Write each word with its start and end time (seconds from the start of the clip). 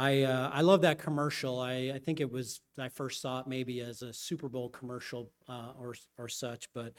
I 0.00 0.22
uh, 0.22 0.48
I 0.50 0.62
love 0.62 0.80
that 0.80 0.98
commercial. 0.98 1.60
I, 1.60 1.92
I 1.94 1.98
think 1.98 2.20
it 2.20 2.32
was 2.32 2.62
I 2.78 2.88
first 2.88 3.20
saw 3.20 3.40
it 3.40 3.46
maybe 3.46 3.80
as 3.80 4.00
a 4.00 4.14
Super 4.14 4.48
Bowl 4.48 4.70
commercial 4.70 5.30
uh, 5.46 5.72
or 5.78 5.94
or 6.16 6.26
such, 6.26 6.72
but 6.72 6.94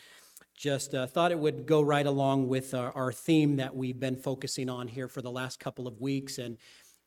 just 0.55 0.93
uh, 0.93 1.07
thought 1.07 1.31
it 1.31 1.39
would 1.39 1.65
go 1.65 1.81
right 1.81 2.05
along 2.05 2.47
with 2.47 2.75
our, 2.75 2.91
our, 2.91 3.11
theme 3.11 3.55
that 3.55 3.75
we've 3.75 3.99
been 3.99 4.15
focusing 4.15 4.69
on 4.69 4.87
here 4.87 5.07
for 5.07 5.23
the 5.23 5.31
last 5.31 5.59
couple 5.59 5.87
of 5.87 5.99
weeks. 5.99 6.37
And 6.37 6.57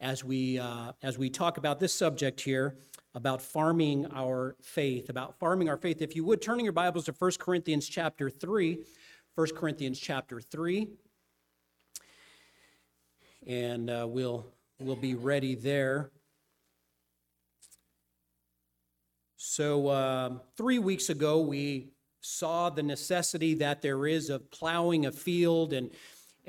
as 0.00 0.24
we 0.24 0.58
uh, 0.58 0.92
as 1.04 1.16
we 1.16 1.30
talk 1.30 1.58
about 1.58 1.78
this 1.78 1.92
subject 1.92 2.40
here 2.40 2.76
about 3.14 3.40
farming 3.40 4.08
our 4.12 4.56
faith, 4.62 5.10
about 5.10 5.38
farming 5.38 5.68
our 5.68 5.76
faith, 5.76 6.02
if 6.02 6.16
you 6.16 6.24
would 6.24 6.42
turn 6.42 6.58
your 6.58 6.72
Bibles 6.72 7.04
to 7.04 7.12
1 7.12 7.30
Corinthians 7.38 7.86
chapter 7.86 8.30
three, 8.30 8.80
1 9.36 9.46
Corinthians 9.54 10.00
chapter 10.00 10.40
three, 10.40 10.88
and 13.46 13.88
uh, 13.88 14.04
we'll 14.08 14.53
we'll 14.80 14.96
be 14.96 15.14
ready 15.14 15.54
there. 15.54 16.10
So, 19.36 19.88
uh, 19.88 20.38
three 20.56 20.78
weeks 20.78 21.10
ago, 21.10 21.40
we 21.40 21.90
saw 22.20 22.70
the 22.70 22.82
necessity 22.82 23.54
that 23.54 23.82
there 23.82 24.06
is 24.06 24.30
of 24.30 24.50
plowing 24.50 25.06
a 25.06 25.12
field. 25.12 25.72
And 25.74 25.90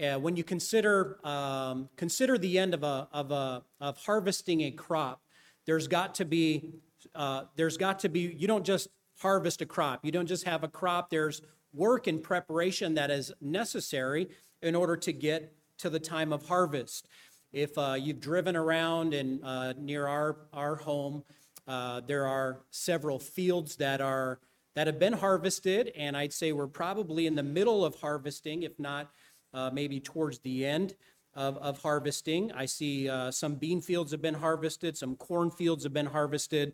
uh, 0.02 0.20
when 0.20 0.36
you 0.36 0.44
consider, 0.44 1.20
um, 1.26 1.90
consider 1.98 2.38
the 2.38 2.58
end 2.58 2.74
of, 2.74 2.84
a, 2.84 3.08
of, 3.12 3.32
a, 3.32 3.64
of 3.82 3.98
harvesting 3.98 4.62
a 4.62 4.72
crop, 4.72 5.22
there's 5.66 5.88
got 5.88 6.16
to 6.16 6.26
be, 6.26 6.76
uh, 7.14 7.44
there's 7.56 7.78
got 7.78 8.00
to 8.00 8.10
be, 8.10 8.22
you 8.22 8.48
don't 8.48 8.66
just 8.66 8.88
harvest 9.20 9.62
a 9.62 9.66
crop. 9.66 10.06
You 10.06 10.12
don't 10.12 10.28
just 10.28 10.46
have 10.46 10.64
a 10.64 10.68
crop. 10.68 11.10
There's 11.10 11.42
work 11.74 12.08
and 12.08 12.24
preparation 12.24 12.96
that 12.96 13.12
is 13.12 13.32
necessary 13.42 14.30
in 14.62 14.76
order 14.76 14.96
to 14.96 15.12
get 15.12 15.54
to 15.80 15.90
the 15.90 16.00
time 16.00 16.32
of 16.32 16.48
harvest. 16.48 17.08
If 17.56 17.78
uh, 17.78 17.96
you've 17.98 18.20
driven 18.20 18.58
around 18.58 19.14
and 19.14 19.40
uh, 19.42 19.72
near 19.80 20.08
our, 20.08 20.36
our 20.52 20.76
home, 20.76 21.24
uh, 21.70 22.02
there 22.06 22.28
are 22.28 22.66
several 22.70 23.18
fields 23.18 23.78
that 23.78 24.02
are 24.02 24.40
that 24.76 24.88
have 24.88 25.00
been 25.00 25.14
harvested, 25.14 25.94
and 25.96 26.18
I'd 26.18 26.34
say 26.34 26.52
we're 26.52 26.68
probably 26.68 27.28
in 27.28 27.36
the 27.36 27.44
middle 27.44 27.86
of 27.86 27.96
harvesting, 27.96 28.64
if 28.64 28.78
not 28.78 29.10
uh, 29.54 29.70
maybe 29.72 30.02
towards 30.02 30.40
the 30.40 30.66
end 30.66 30.96
of, 31.34 31.56
of 31.60 31.82
harvesting. 31.82 32.52
I 32.52 32.66
see 32.66 33.08
uh, 33.08 33.32
some 33.32 33.56
bean 33.56 33.80
fields 33.80 34.12
have 34.12 34.22
been 34.22 34.34
harvested, 34.34 34.98
some 34.98 35.16
corn 35.16 35.50
fields 35.50 35.86
have 35.86 35.94
been 35.94 36.08
harvested, 36.08 36.74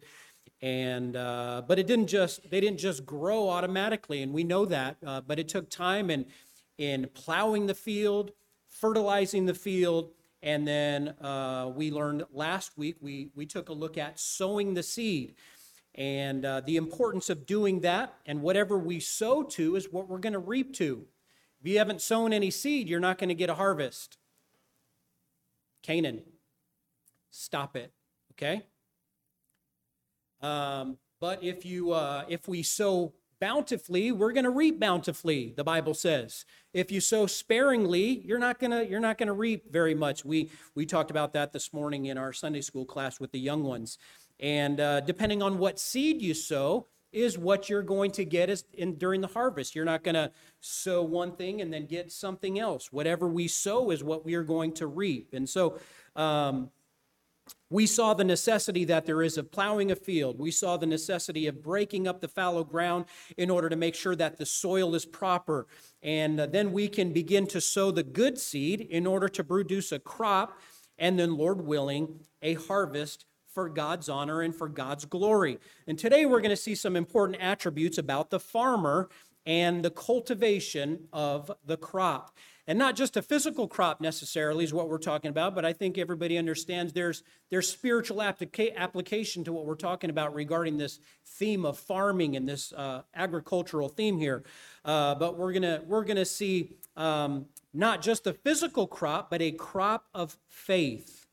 and 0.63 1.15
uh, 1.15 1.61
but 1.67 1.77
it 1.77 1.85
didn't 1.85 2.07
just 2.07 2.49
they 2.49 2.59
didn't 2.59 2.79
just 2.79 3.05
grow 3.05 3.49
automatically, 3.49 4.23
and 4.23 4.33
we 4.33 4.43
know 4.43 4.65
that, 4.65 4.97
but 5.27 5.37
it 5.37 5.47
took 5.47 5.69
time 5.69 6.09
in 6.09 6.25
in 6.79 7.07
plowing 7.13 7.67
the 7.67 7.75
field, 7.75 8.31
fertilizing 8.67 9.45
the 9.45 9.53
field, 9.53 10.09
and 10.43 10.67
then 10.67 11.09
uh, 11.21 11.71
we 11.75 11.91
learned 11.91 12.23
last 12.33 12.77
week, 12.77 12.95
we, 12.99 13.29
we 13.35 13.45
took 13.45 13.69
a 13.69 13.73
look 13.73 13.97
at 13.97 14.19
sowing 14.19 14.73
the 14.73 14.83
seed 14.83 15.35
and 15.93 16.45
uh, 16.45 16.61
the 16.61 16.77
importance 16.77 17.29
of 17.29 17.45
doing 17.45 17.81
that. 17.81 18.15
And 18.25 18.41
whatever 18.41 18.77
we 18.77 18.99
sow 18.99 19.43
to 19.43 19.75
is 19.75 19.91
what 19.91 20.07
we're 20.07 20.17
going 20.17 20.33
to 20.33 20.39
reap 20.39 20.73
to. 20.75 21.05
If 21.59 21.67
you 21.67 21.77
haven't 21.77 22.01
sown 22.01 22.33
any 22.33 22.49
seed, 22.49 22.89
you're 22.89 22.99
not 22.99 23.19
going 23.19 23.29
to 23.29 23.35
get 23.35 23.49
a 23.49 23.55
harvest. 23.55 24.17
Canaan, 25.83 26.23
stop 27.29 27.75
it, 27.75 27.91
okay? 28.33 28.63
Um, 30.41 30.97
but 31.19 31.43
if 31.43 31.65
you 31.65 31.91
uh, 31.91 32.25
if 32.27 32.47
we 32.47 32.63
sow 32.63 33.13
bountifully, 33.41 34.13
we're 34.13 34.31
going 34.31 34.45
to 34.45 34.51
reap 34.51 34.79
bountifully, 34.79 35.53
the 35.57 35.63
Bible 35.63 35.93
says. 35.93 36.45
If 36.73 36.91
you 36.91 37.01
sow 37.01 37.25
sparingly, 37.25 38.21
you're 38.23 38.39
not 38.39 38.59
going 38.59 38.71
to 38.71 38.87
you're 38.87 39.01
not 39.01 39.17
going 39.17 39.27
to 39.27 39.33
reap 39.33 39.69
very 39.69 39.95
much. 39.95 40.23
We 40.23 40.49
we 40.75 40.85
talked 40.85 41.11
about 41.11 41.33
that 41.33 41.51
this 41.51 41.73
morning 41.73 42.05
in 42.05 42.17
our 42.17 42.31
Sunday 42.31 42.61
school 42.61 42.85
class 42.85 43.19
with 43.19 43.33
the 43.33 43.39
young 43.39 43.63
ones. 43.63 43.97
And 44.39 44.79
uh, 44.79 45.01
depending 45.01 45.41
on 45.41 45.57
what 45.57 45.79
seed 45.79 46.21
you 46.21 46.33
sow 46.33 46.87
is 47.11 47.37
what 47.37 47.69
you're 47.69 47.83
going 47.83 48.11
to 48.11 48.23
get 48.23 48.49
is 48.49 48.63
in, 48.73 48.95
during 48.95 49.19
the 49.19 49.27
harvest. 49.27 49.75
You're 49.75 49.85
not 49.85 50.03
going 50.03 50.15
to 50.15 50.31
sow 50.61 51.03
one 51.03 51.35
thing 51.35 51.59
and 51.59 51.73
then 51.73 51.85
get 51.85 52.11
something 52.11 52.57
else. 52.57 52.91
Whatever 52.91 53.27
we 53.27 53.47
sow 53.49 53.91
is 53.91 54.03
what 54.03 54.23
we 54.23 54.35
are 54.35 54.43
going 54.43 54.73
to 54.75 54.87
reap. 54.87 55.33
And 55.33 55.49
so 55.49 55.77
um, 56.15 56.69
we 57.71 57.87
saw 57.87 58.13
the 58.13 58.23
necessity 58.23 58.83
that 58.85 59.05
there 59.05 59.23
is 59.23 59.37
of 59.37 59.49
plowing 59.49 59.91
a 59.91 59.95
field. 59.95 60.37
We 60.37 60.51
saw 60.51 60.75
the 60.75 60.85
necessity 60.85 61.47
of 61.47 61.63
breaking 61.63 62.07
up 62.07 62.19
the 62.19 62.27
fallow 62.27 62.65
ground 62.65 63.05
in 63.37 63.49
order 63.49 63.69
to 63.69 63.75
make 63.77 63.95
sure 63.95 64.15
that 64.17 64.37
the 64.37 64.45
soil 64.45 64.93
is 64.93 65.05
proper. 65.05 65.67
And 66.03 66.39
uh, 66.39 66.47
then 66.47 66.73
we 66.73 66.89
can 66.89 67.13
begin 67.13 67.47
to 67.47 67.61
sow 67.61 67.89
the 67.89 68.03
good 68.03 68.37
seed 68.37 68.81
in 68.81 69.07
order 69.07 69.29
to 69.29 69.43
produce 69.43 69.91
a 69.91 69.99
crop 69.99 70.59
and 70.99 71.17
then, 71.17 71.35
Lord 71.35 71.65
willing, 71.65 72.19
a 72.43 72.53
harvest 72.55 73.25
for 73.53 73.69
God's 73.69 74.09
honor 74.09 74.41
and 74.41 74.55
for 74.55 74.67
God's 74.67 75.05
glory. 75.05 75.57
And 75.87 75.97
today 75.97 76.25
we're 76.25 76.41
going 76.41 76.51
to 76.51 76.55
see 76.55 76.75
some 76.75 76.95
important 76.95 77.41
attributes 77.41 77.97
about 77.97 78.29
the 78.29 78.39
farmer 78.39 79.09
and 79.45 79.83
the 79.83 79.89
cultivation 79.89 81.07
of 81.11 81.51
the 81.65 81.77
crop. 81.77 82.37
And 82.67 82.77
not 82.77 82.95
just 82.95 83.17
a 83.17 83.21
physical 83.21 83.67
crop 83.67 84.01
necessarily 84.01 84.63
is 84.63 84.73
what 84.73 84.87
we're 84.87 84.99
talking 84.99 85.29
about, 85.29 85.55
but 85.55 85.65
I 85.65 85.73
think 85.73 85.97
everybody 85.97 86.37
understands 86.37 86.93
there's, 86.93 87.23
there's 87.49 87.67
spiritual 87.67 88.17
applica- 88.17 88.75
application 88.75 89.43
to 89.45 89.53
what 89.53 89.65
we're 89.65 89.75
talking 89.75 90.09
about 90.09 90.33
regarding 90.35 90.77
this 90.77 90.99
theme 91.25 91.65
of 91.65 91.77
farming 91.77 92.35
and 92.35 92.47
this 92.47 92.71
uh, 92.73 93.01
agricultural 93.15 93.89
theme 93.89 94.19
here. 94.19 94.43
Uh, 94.85 95.15
but 95.15 95.37
we're 95.37 95.53
gonna 95.53 95.81
we're 95.85 96.03
gonna 96.03 96.25
see 96.25 96.73
um, 96.97 97.45
not 97.73 98.01
just 98.01 98.27
a 98.27 98.33
physical 98.33 98.87
crop, 98.87 99.29
but 99.29 99.41
a 99.41 99.51
crop 99.51 100.07
of 100.13 100.37
faith. 100.47 101.27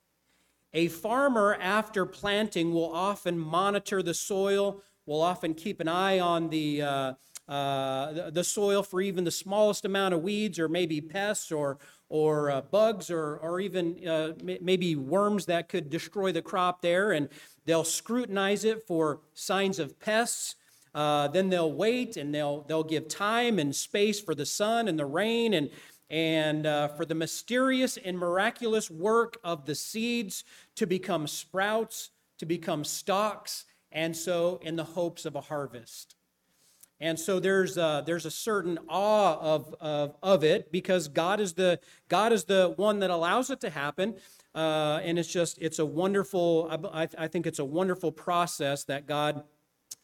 A 0.74 0.88
farmer, 0.88 1.56
after 1.60 2.04
planting, 2.04 2.72
will 2.72 2.92
often 2.92 3.38
monitor 3.38 4.02
the 4.02 4.14
soil, 4.14 4.82
will 5.06 5.22
often 5.22 5.54
keep 5.54 5.80
an 5.80 5.88
eye 5.88 6.18
on 6.18 6.50
the 6.50 6.82
uh, 6.82 7.12
uh, 7.48 8.30
the, 8.30 8.44
soil 8.44 8.82
for 8.82 9.00
even 9.00 9.24
the 9.24 9.30
smallest 9.30 9.86
amount 9.86 10.12
of 10.12 10.22
weeds 10.22 10.58
or 10.58 10.68
maybe 10.68 11.00
pests 11.00 11.50
or, 11.50 11.78
or 12.10 12.50
uh, 12.50 12.60
bugs 12.60 13.10
or, 13.10 13.36
or 13.38 13.58
even 13.58 14.06
uh, 14.06 14.32
maybe 14.60 14.96
worms 14.96 15.46
that 15.46 15.68
could 15.68 15.88
destroy 15.88 16.30
the 16.30 16.42
crop 16.42 16.82
there. 16.82 17.12
And 17.12 17.28
they'll 17.64 17.84
scrutinize 17.84 18.64
it 18.64 18.86
for 18.86 19.20
signs 19.32 19.78
of 19.78 19.98
pests. 19.98 20.56
Uh, 20.94 21.28
then 21.28 21.48
they'll 21.48 21.72
wait 21.72 22.18
and 22.18 22.34
they'll, 22.34 22.62
they'll 22.62 22.84
give 22.84 23.08
time 23.08 23.58
and 23.58 23.74
space 23.74 24.20
for 24.20 24.34
the 24.34 24.46
sun 24.46 24.86
and 24.86 24.98
the 24.98 25.06
rain 25.06 25.54
and, 25.54 25.70
and 26.10 26.66
uh, 26.66 26.88
for 26.88 27.06
the 27.06 27.14
mysterious 27.14 27.96
and 27.96 28.18
miraculous 28.18 28.90
work 28.90 29.38
of 29.42 29.64
the 29.64 29.74
seeds 29.74 30.44
to 30.74 30.86
become 30.86 31.26
sprouts, 31.26 32.10
to 32.38 32.44
become 32.44 32.84
stalks, 32.84 33.64
and 33.90 34.14
so 34.14 34.60
in 34.62 34.76
the 34.76 34.84
hopes 34.84 35.24
of 35.24 35.34
a 35.34 35.40
harvest. 35.40 36.17
And 37.00 37.18
so 37.18 37.38
there's 37.38 37.76
a, 37.76 38.02
there's 38.04 38.26
a 38.26 38.30
certain 38.30 38.78
awe 38.88 39.38
of, 39.40 39.74
of, 39.80 40.16
of 40.22 40.42
it 40.42 40.72
because 40.72 41.06
God 41.06 41.38
is 41.40 41.52
the 41.52 41.78
God 42.08 42.32
is 42.32 42.44
the 42.44 42.72
one 42.76 42.98
that 43.00 43.10
allows 43.10 43.50
it 43.50 43.60
to 43.60 43.70
happen, 43.70 44.16
uh, 44.54 45.00
and 45.04 45.18
it's 45.18 45.32
just 45.32 45.58
it's 45.60 45.78
a 45.78 45.86
wonderful 45.86 46.68
I, 46.92 47.08
I 47.16 47.28
think 47.28 47.46
it's 47.46 47.60
a 47.60 47.64
wonderful 47.64 48.10
process 48.10 48.82
that 48.84 49.06
God 49.06 49.44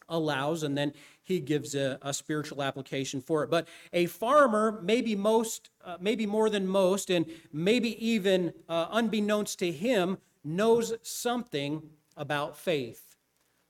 allows, 0.09 0.62
and 0.62 0.78
then 0.78 0.93
He 1.25 1.41
gives 1.41 1.75
a, 1.75 1.99
a 2.03 2.15
spiritual 2.15 2.62
application 2.62 3.21
for 3.21 3.43
it. 3.43 3.50
But 3.50 3.66
a 3.93 4.06
farmer, 4.06 4.78
maybe 4.81 5.16
most, 5.16 5.71
uh, 5.84 5.97
maybe 6.00 6.27
more 6.27 6.49
than 6.49 6.66
most, 6.66 7.10
and 7.10 7.27
maybe 7.53 8.06
even 8.06 8.53
uh, 8.69 8.87
unbeknownst 8.93 9.59
to 9.60 9.72
him, 9.72 10.19
knows 10.44 10.94
something 11.03 11.83
about 12.16 12.56
faith. 12.56 13.16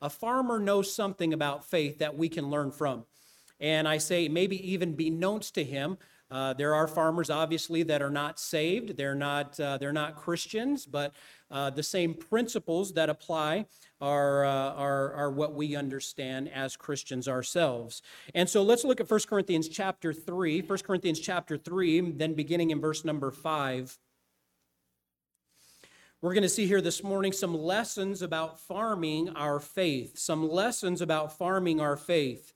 A 0.03 0.11
farmer 0.11 0.59
knows 0.59 0.93
something 0.93 1.33
about 1.33 1.65
faith 1.65 1.99
that 2.01 2.19
we 2.19 2.29
can 2.29 2.51
learn 2.51 2.71
from 2.71 3.07
and 3.61 3.87
I 3.87 3.99
say 3.99 4.29
maybe 4.29 4.71
even 4.71 4.95
be 4.95 5.11
known 5.11 5.41
to 5.41 5.65
him. 5.65 5.99
Uh, 6.31 6.53
there 6.55 6.75
are 6.75 6.89
farmers, 6.89 7.31
obviously, 7.31 7.83
that 7.85 8.03
are 8.03 8.11
not 8.11 8.41
saved. 8.41 8.97
They're 8.97 9.15
not, 9.15 9.59
uh, 9.61 9.79
they're 9.79 9.93
not 9.93 10.17
Christians, 10.17 10.87
but 10.87 11.13
uh, 11.51 11.71
the 11.71 11.83
same 11.83 12.15
principles 12.15 12.95
that 12.95 13.09
apply 13.09 13.67
are, 14.01 14.45
uh, 14.45 14.73
are, 14.73 15.13
are 15.13 15.31
what 15.31 15.55
we 15.55 15.77
understand 15.77 16.51
as 16.53 16.77
Christians 16.77 17.29
ourselves. 17.29 18.03
And 18.35 18.49
so 18.49 18.63
let's 18.63 18.85
look 18.85 19.01
at 19.01 19.11
1 19.11 19.21
Corinthians 19.29 19.69
chapter 19.69 20.13
3. 20.13 20.63
1 20.63 20.79
Corinthians 20.79 21.21
chapter 21.21 21.57
3, 21.57 22.13
then 22.13 22.35
beginning 22.35 22.71
in 22.71 22.81
verse 22.81 23.05
number 23.05 23.31
5. 23.31 23.99
We're 26.21 26.33
going 26.33 26.43
to 26.43 26.49
see 26.49 26.67
here 26.67 26.81
this 26.81 27.05
morning 27.05 27.33
some 27.33 27.55
lessons 27.55 28.23
about 28.23 28.59
farming 28.59 29.29
our 29.37 29.61
faith, 29.61 30.19
some 30.19 30.49
lessons 30.49 31.03
about 31.03 31.37
farming 31.37 31.83
our 31.83 31.99
faith. 31.99 32.55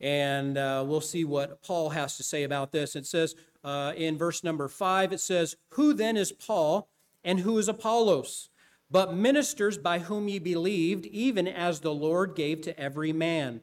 And 0.00 0.58
uh, 0.58 0.84
we'll 0.86 1.00
see 1.00 1.24
what 1.24 1.62
Paul 1.62 1.90
has 1.90 2.16
to 2.16 2.22
say 2.22 2.42
about 2.42 2.72
this. 2.72 2.96
It 2.96 3.06
says 3.06 3.34
uh, 3.62 3.92
in 3.96 4.18
verse 4.18 4.44
number 4.44 4.68
five, 4.68 5.12
it 5.12 5.20
says, 5.20 5.56
Who 5.70 5.94
then 5.94 6.16
is 6.16 6.32
Paul 6.32 6.88
and 7.22 7.40
who 7.40 7.58
is 7.58 7.68
Apollos? 7.68 8.50
But 8.90 9.14
ministers 9.14 9.78
by 9.78 10.00
whom 10.00 10.28
ye 10.28 10.38
believed, 10.38 11.06
even 11.06 11.48
as 11.48 11.80
the 11.80 11.94
Lord 11.94 12.34
gave 12.34 12.60
to 12.62 12.78
every 12.78 13.12
man. 13.12 13.62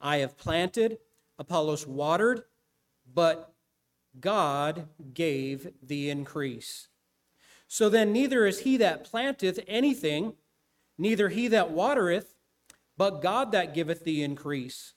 I 0.00 0.16
have 0.18 0.38
planted, 0.38 0.98
Apollos 1.38 1.86
watered, 1.86 2.44
but 3.12 3.52
God 4.18 4.88
gave 5.14 5.72
the 5.82 6.10
increase. 6.10 6.88
So 7.68 7.88
then, 7.88 8.12
neither 8.12 8.46
is 8.46 8.60
he 8.60 8.76
that 8.78 9.04
planteth 9.04 9.60
anything, 9.66 10.34
neither 10.98 11.28
he 11.28 11.48
that 11.48 11.70
watereth, 11.70 12.34
but 12.96 13.22
God 13.22 13.52
that 13.52 13.74
giveth 13.74 14.04
the 14.04 14.22
increase. 14.22 14.94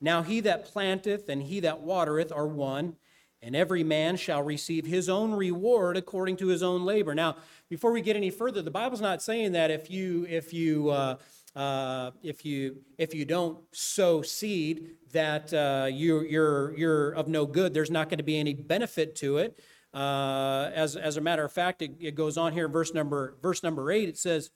Now 0.00 0.22
he 0.22 0.40
that 0.40 0.64
planteth 0.64 1.28
and 1.28 1.42
he 1.42 1.60
that 1.60 1.80
watereth 1.80 2.32
are 2.32 2.46
one, 2.46 2.96
and 3.42 3.54
every 3.54 3.84
man 3.84 4.16
shall 4.16 4.42
receive 4.42 4.86
his 4.86 5.08
own 5.08 5.32
reward 5.32 5.96
according 5.96 6.36
to 6.38 6.48
his 6.48 6.62
own 6.62 6.84
labor. 6.84 7.14
Now, 7.14 7.36
before 7.68 7.92
we 7.92 8.00
get 8.00 8.16
any 8.16 8.30
further, 8.30 8.62
the 8.62 8.70
Bible's 8.70 9.00
not 9.00 9.22
saying 9.22 9.52
that 9.52 9.70
if 9.70 9.90
you 9.90 10.26
if 10.28 10.52
you 10.52 10.90
uh, 10.90 11.16
uh, 11.54 12.10
if 12.22 12.44
you 12.44 12.78
if 12.96 13.14
you 13.14 13.24
don't 13.24 13.58
sow 13.72 14.22
seed 14.22 14.90
that 15.12 15.52
uh, 15.52 15.88
you 15.90 16.22
you're 16.22 16.76
you're 16.76 17.10
of 17.12 17.28
no 17.28 17.46
good. 17.46 17.74
There's 17.74 17.90
not 17.90 18.08
going 18.08 18.18
to 18.18 18.24
be 18.24 18.38
any 18.38 18.54
benefit 18.54 19.16
to 19.16 19.38
it. 19.38 19.58
Uh, 19.94 20.70
as 20.74 20.96
as 20.96 21.16
a 21.16 21.20
matter 21.20 21.44
of 21.44 21.52
fact, 21.52 21.82
it, 21.82 21.92
it 22.00 22.14
goes 22.14 22.36
on 22.36 22.52
here, 22.52 22.68
verse 22.68 22.92
number 22.94 23.36
verse 23.42 23.62
number 23.62 23.90
eight. 23.90 24.08
It 24.08 24.18
says. 24.18 24.50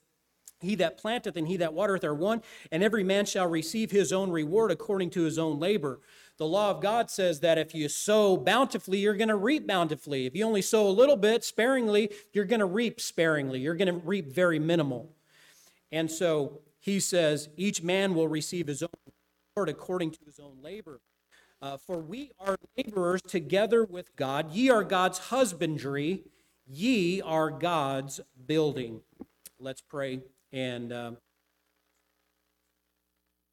He 0.63 0.75
that 0.77 0.97
planteth 0.97 1.37
and 1.37 1.47
he 1.47 1.57
that 1.59 1.75
watereth 1.75 2.05
are 2.05 2.15
one, 2.15 2.43
and 2.71 2.83
every 2.83 3.05
man 3.05 3.27
shall 3.27 3.47
receive 3.47 3.91
his 3.91 4.13
own 4.13 4.31
reward 4.31 4.71
according 4.71 5.11
to 5.11 5.25
his 5.25 5.39
own 5.39 5.61
labor. 5.61 6.01
The 6.39 6.47
law 6.47 6.71
of 6.71 6.81
God 6.81 7.11
says 7.11 7.41
that 7.41 7.59
if 7.59 7.75
you 7.75 7.89
sow 7.89 8.37
bountifully, 8.37 8.99
you're 8.99 9.15
going 9.15 9.29
to 9.29 9.37
reap 9.37 9.67
bountifully. 9.67 10.27
If 10.27 10.35
you 10.35 10.45
only 10.47 10.63
sow 10.63 10.89
a 10.89 10.91
little 10.91 11.17
bit 11.17 11.45
sparingly, 11.45 12.11
you're 12.33 12.47
going 12.47 12.61
to 12.61 12.67
reap 12.67 13.01
sparingly. 13.01 13.61
You're 13.61 13.75
going 13.75 13.93
to 13.93 14.07
reap 14.07 14.33
very 14.33 14.59
minimal. 14.59 15.15
And 15.93 16.11
so 16.11 16.61
he 16.81 16.99
says, 16.99 17.49
each 17.57 17.83
man 17.83 18.15
will 18.15 18.29
receive 18.29 18.67
his 18.67 18.83
own 18.83 18.89
reward 19.55 19.69
according 19.69 20.13
to 20.13 20.19
his 20.25 20.41
own 20.41 20.57
labor. 20.63 21.01
Uh, 21.61 21.77
for 21.77 21.99
we 21.99 22.33
are 22.41 22.57
laborers 22.77 23.23
together 23.23 23.85
with 23.85 24.17
God. 24.17 24.51
Ye 24.53 24.69
are 24.69 24.83
God's 24.83 25.19
husbandry, 25.19 26.25
ye 26.67 27.21
are 27.21 27.51
God's 27.51 28.21
building. 28.47 29.03
Let's 29.61 29.81
pray. 29.81 30.23
And 30.53 30.91
God, 30.91 31.17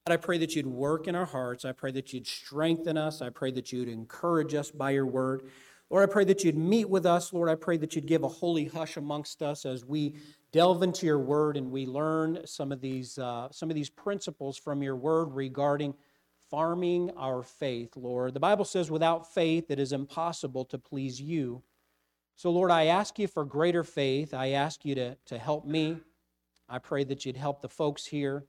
I 0.08 0.18
pray 0.18 0.40
that 0.40 0.56
you'd 0.56 0.66
work 0.66 1.08
in 1.08 1.16
our 1.16 1.26
hearts. 1.26 1.66
I 1.66 1.72
pray 1.72 1.92
that 1.92 2.14
you'd 2.14 2.26
strengthen 2.26 2.98
us. 2.98 3.22
I 3.22 3.30
pray 3.30 3.52
that 3.52 3.72
you'd 3.72 3.88
encourage 3.88 4.56
us 4.56 4.72
by 4.72 4.92
your 4.92 5.06
word. 5.06 5.44
Lord, 5.92 6.08
I 6.08 6.12
pray 6.12 6.24
that 6.26 6.44
you'd 6.44 6.58
meet 6.58 6.90
with 6.90 7.06
us. 7.06 7.34
Lord, 7.34 7.50
I 7.50 7.56
pray 7.56 7.78
that 7.78 7.96
you'd 7.96 8.06
give 8.06 8.24
a 8.24 8.28
holy 8.28 8.66
hush 8.66 8.98
amongst 8.98 9.42
us 9.42 9.66
as 9.66 9.86
we 9.86 10.16
delve 10.52 10.84
into 10.84 11.06
your 11.06 11.20
word 11.20 11.58
and 11.58 11.72
we 11.72 11.86
learn 11.86 12.40
some 12.46 12.72
of 12.72 12.82
these, 12.82 13.18
uh, 13.18 13.50
some 13.52 13.70
of 13.70 13.76
these 13.76 13.90
principles 13.90 14.58
from 14.58 14.82
your 14.82 14.96
word 14.96 15.34
regarding 15.34 15.94
farming 16.50 17.12
our 17.18 17.44
faith, 17.44 17.96
Lord. 17.96 18.34
The 18.34 18.40
Bible 18.40 18.66
says, 18.66 18.90
without 18.90 19.32
faith, 19.32 19.70
it 19.70 19.80
is 19.80 19.94
impossible 19.94 20.66
to 20.66 20.78
please 20.78 21.22
you. 21.22 21.62
So, 22.36 22.50
Lord, 22.50 22.72
I 22.72 22.86
ask 22.86 23.20
you 23.20 23.28
for 23.28 23.46
greater 23.46 23.84
faith. 23.84 24.34
I 24.34 24.50
ask 24.50 24.86
you 24.86 24.96
to, 24.96 25.18
to 25.26 25.38
help 25.38 25.66
me. 25.66 25.98
I 26.70 26.78
pray 26.78 27.04
that 27.06 27.26
you'd 27.26 27.38
help 27.38 27.62
the 27.62 27.70
folks 27.70 28.06
here. 28.06 28.46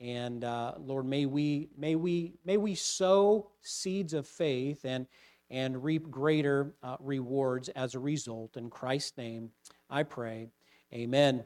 And 0.00 0.44
uh, 0.44 0.74
Lord, 0.78 1.04
may 1.04 1.26
we, 1.26 1.68
may, 1.76 1.94
we, 1.94 2.32
may 2.44 2.56
we 2.56 2.74
sow 2.74 3.50
seeds 3.60 4.14
of 4.14 4.26
faith 4.26 4.84
and, 4.84 5.06
and 5.50 5.84
reap 5.84 6.10
greater 6.10 6.74
uh, 6.82 6.96
rewards 7.00 7.68
as 7.70 7.94
a 7.94 7.98
result. 7.98 8.56
In 8.56 8.70
Christ's 8.70 9.18
name, 9.18 9.50
I 9.90 10.04
pray. 10.04 10.48
Amen. 10.94 11.44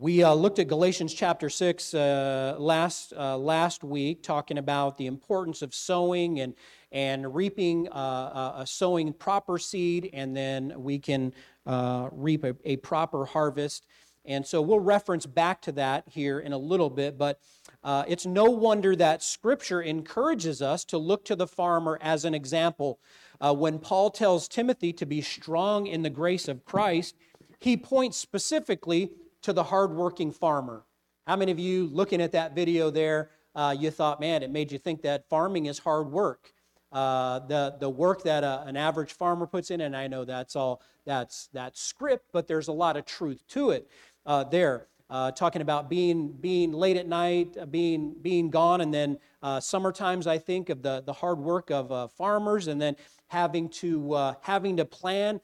We 0.00 0.22
uh, 0.22 0.32
looked 0.32 0.60
at 0.60 0.68
Galatians 0.68 1.12
chapter 1.12 1.50
6 1.50 1.92
uh, 1.92 2.54
last, 2.56 3.12
uh, 3.16 3.36
last 3.36 3.82
week, 3.82 4.22
talking 4.22 4.58
about 4.58 4.96
the 4.96 5.06
importance 5.06 5.60
of 5.60 5.74
sowing 5.74 6.38
and, 6.38 6.54
and 6.92 7.34
reaping, 7.34 7.88
uh, 7.88 7.92
uh, 7.92 8.64
sowing 8.64 9.12
proper 9.12 9.58
seed, 9.58 10.10
and 10.12 10.36
then 10.36 10.72
we 10.76 11.00
can 11.00 11.32
uh, 11.66 12.10
reap 12.12 12.44
a, 12.44 12.54
a 12.64 12.76
proper 12.76 13.24
harvest. 13.24 13.86
And 14.28 14.46
so 14.46 14.60
we'll 14.60 14.78
reference 14.78 15.24
back 15.24 15.62
to 15.62 15.72
that 15.72 16.04
here 16.06 16.38
in 16.38 16.52
a 16.52 16.58
little 16.58 16.90
bit, 16.90 17.16
but 17.16 17.40
uh, 17.82 18.04
it's 18.06 18.26
no 18.26 18.44
wonder 18.44 18.94
that 18.94 19.22
Scripture 19.22 19.80
encourages 19.80 20.60
us 20.60 20.84
to 20.84 20.98
look 20.98 21.24
to 21.24 21.34
the 21.34 21.46
farmer 21.46 21.98
as 22.02 22.26
an 22.26 22.34
example. 22.34 23.00
Uh, 23.40 23.54
when 23.54 23.78
Paul 23.78 24.10
tells 24.10 24.46
Timothy 24.46 24.92
to 24.92 25.06
be 25.06 25.22
strong 25.22 25.86
in 25.86 26.02
the 26.02 26.10
grace 26.10 26.46
of 26.46 26.66
Christ, 26.66 27.16
he 27.58 27.74
points 27.78 28.18
specifically 28.18 29.12
to 29.40 29.54
the 29.54 29.64
hardworking 29.64 30.30
farmer. 30.30 30.84
How 31.26 31.36
many 31.36 31.50
of 31.50 31.58
you 31.58 31.86
looking 31.86 32.20
at 32.20 32.32
that 32.32 32.54
video 32.54 32.90
there, 32.90 33.30
uh, 33.54 33.74
you 33.78 33.90
thought, 33.90 34.20
man, 34.20 34.42
it 34.42 34.50
made 34.50 34.70
you 34.70 34.78
think 34.78 35.00
that 35.02 35.26
farming 35.30 35.66
is 35.66 35.78
hard 35.78 36.10
work? 36.12 36.52
Uh, 36.90 37.38
the 37.40 37.76
the 37.78 37.90
work 37.90 38.22
that 38.22 38.42
a, 38.44 38.64
an 38.66 38.74
average 38.74 39.12
farmer 39.12 39.46
puts 39.46 39.70
in, 39.70 39.82
and 39.82 39.94
I 39.94 40.06
know 40.06 40.24
that's 40.24 40.56
all 40.56 40.80
that's 41.04 41.48
that 41.52 41.76
script, 41.76 42.30
but 42.32 42.46
there's 42.46 42.68
a 42.68 42.72
lot 42.72 42.96
of 42.96 43.04
truth 43.04 43.44
to 43.48 43.70
it 43.70 43.90
uh, 44.28 44.44
there. 44.44 44.86
Uh, 45.10 45.30
talking 45.30 45.62
about 45.62 45.88
being 45.88 46.28
being 46.28 46.70
late 46.70 46.98
at 46.98 47.08
night, 47.08 47.56
uh, 47.58 47.64
being 47.64 48.14
being 48.20 48.50
gone, 48.50 48.82
and 48.82 48.92
then 48.92 49.18
uh, 49.42 49.58
summer 49.58 49.90
times. 49.90 50.26
I 50.26 50.36
think 50.36 50.68
of 50.68 50.82
the 50.82 51.02
the 51.04 51.14
hard 51.14 51.38
work 51.38 51.70
of 51.70 51.90
uh, 51.90 52.08
farmers, 52.08 52.68
and 52.68 52.80
then 52.80 52.94
having 53.28 53.70
to 53.70 54.12
uh, 54.12 54.34
having 54.42 54.76
to 54.76 54.84
plan, 54.84 55.40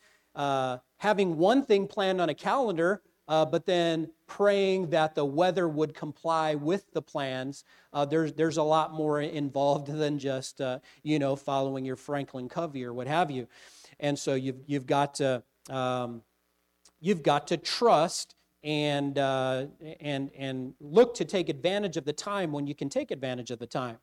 having 0.98 1.38
one 1.38 1.64
thing 1.64 1.88
planned 1.88 2.20
on 2.20 2.28
a 2.28 2.34
calendar, 2.34 3.00
but 3.26 3.64
then 3.64 4.10
praying 4.26 4.90
that 4.90 5.14
the 5.14 5.25
weather 5.25 5.66
would 5.66 5.94
comply 5.94 6.54
with 6.54 6.92
the 6.92 7.00
plans. 7.00 7.64
there's 8.10 8.34
there's 8.34 8.58
a 8.58 8.62
lot 8.62 8.92
more 8.92 9.22
involved 9.22 9.86
than 9.86 10.19
just 10.19 10.60
you 11.02 11.19
know 11.19 11.34
following 11.34 11.86
your 11.86 11.96
Franklin 11.96 12.50
Covey 12.50 12.84
or 12.84 12.92
what 12.92 13.06
have 13.06 13.31
you, 13.31 13.48
and 13.98 14.19
so 14.19 14.34
you've 14.34 14.60
you've 14.66 14.86
got 14.86 15.14
to 15.14 15.42
um, 15.70 16.20
you've 17.00 17.22
got 17.22 17.46
to 17.46 17.56
trust 17.56 18.34
and, 18.64 19.19
uh, 19.19 19.66
and, 20.00 20.31
and 20.37 20.75
look 20.81 21.14
to 21.16 21.25
take 21.25 21.49
advantage 21.49 21.96
of 21.96 22.05
the 22.05 22.12
time 22.12 22.50
when 22.50 22.66
you 22.66 22.75
can 22.75 22.88
take 22.88 23.11
advantage 23.11 23.50
of 23.50 23.58
the 23.58 23.66
time. 23.66 23.99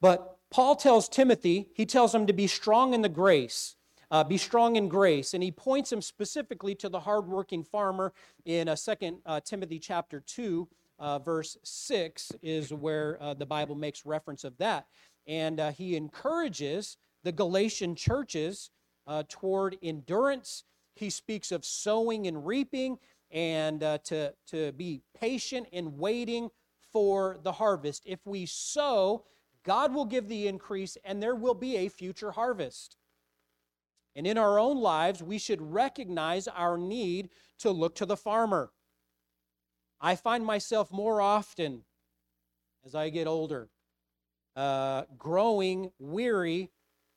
But 0.00 0.36
Paul 0.50 0.76
tells 0.76 1.08
Timothy, 1.08 1.70
he 1.74 1.86
tells 1.86 2.14
him 2.14 2.26
to 2.26 2.32
be 2.32 2.46
strong 2.46 2.92
in 2.92 3.00
the 3.00 3.08
grace. 3.08 3.76
Uh, 4.10 4.22
be 4.22 4.36
strong 4.36 4.76
in 4.76 4.88
grace. 4.88 5.32
And 5.32 5.42
he 5.42 5.50
points 5.50 5.90
him 5.90 6.02
specifically 6.02 6.74
to 6.76 6.88
the 6.88 7.00
hardworking 7.00 7.64
farmer 7.64 8.12
in 8.44 8.68
uh, 8.68 8.76
2 8.76 9.20
uh, 9.24 9.40
Timothy 9.40 9.78
chapter 9.78 10.20
2, 10.20 10.68
uh, 10.98 11.18
verse 11.20 11.56
6 11.62 12.32
is 12.42 12.72
where 12.72 13.16
uh, 13.20 13.34
the 13.34 13.46
Bible 13.46 13.74
makes 13.74 14.04
reference 14.04 14.44
of 14.44 14.56
that. 14.58 14.86
And 15.26 15.58
uh, 15.58 15.72
he 15.72 15.96
encourages 15.96 16.96
the 17.22 17.32
Galatian 17.32 17.94
churches 17.94 18.70
uh, 19.06 19.22
toward 19.28 19.78
endurance. 19.82 20.64
He 20.94 21.10
speaks 21.10 21.50
of 21.50 21.64
sowing 21.64 22.26
and 22.26 22.46
reaping 22.46 22.98
and 23.34 23.82
uh, 23.84 23.98
to, 24.06 24.34
to 24.48 24.72
be 24.72 25.02
patient 25.20 25.68
in 25.72 25.98
waiting 25.98 26.50
for 26.92 27.38
the 27.42 27.52
harvest. 27.52 28.04
If 28.06 28.20
we 28.26 28.46
sow, 28.46 29.24
God 29.64 29.94
will 29.94 30.06
give 30.06 30.28
the 30.28 30.48
increase 30.48 30.96
and 31.04 31.22
there 31.22 31.36
will 31.36 31.54
be 31.54 31.76
a 31.78 31.90
future 31.90 32.32
harvest. 32.32 32.96
And 34.16 34.26
in 34.26 34.38
our 34.38 34.58
own 34.60 34.78
lives, 34.80 35.22
we 35.22 35.38
should 35.38 35.60
recognize 35.60 36.48
our 36.48 36.78
need 36.78 37.30
to 37.60 37.72
look 37.72 37.96
to 37.96 38.06
the 38.06 38.16
farmer. 38.16 38.70
I 40.00 40.16
find 40.16 40.46
myself 40.46 40.92
more 40.92 41.20
often 41.20 41.84
as 42.86 42.94
I 42.94 43.10
get 43.10 43.26
older 43.26 43.68
uh, 44.56 45.04
growing 45.18 45.90
weary 45.98 46.70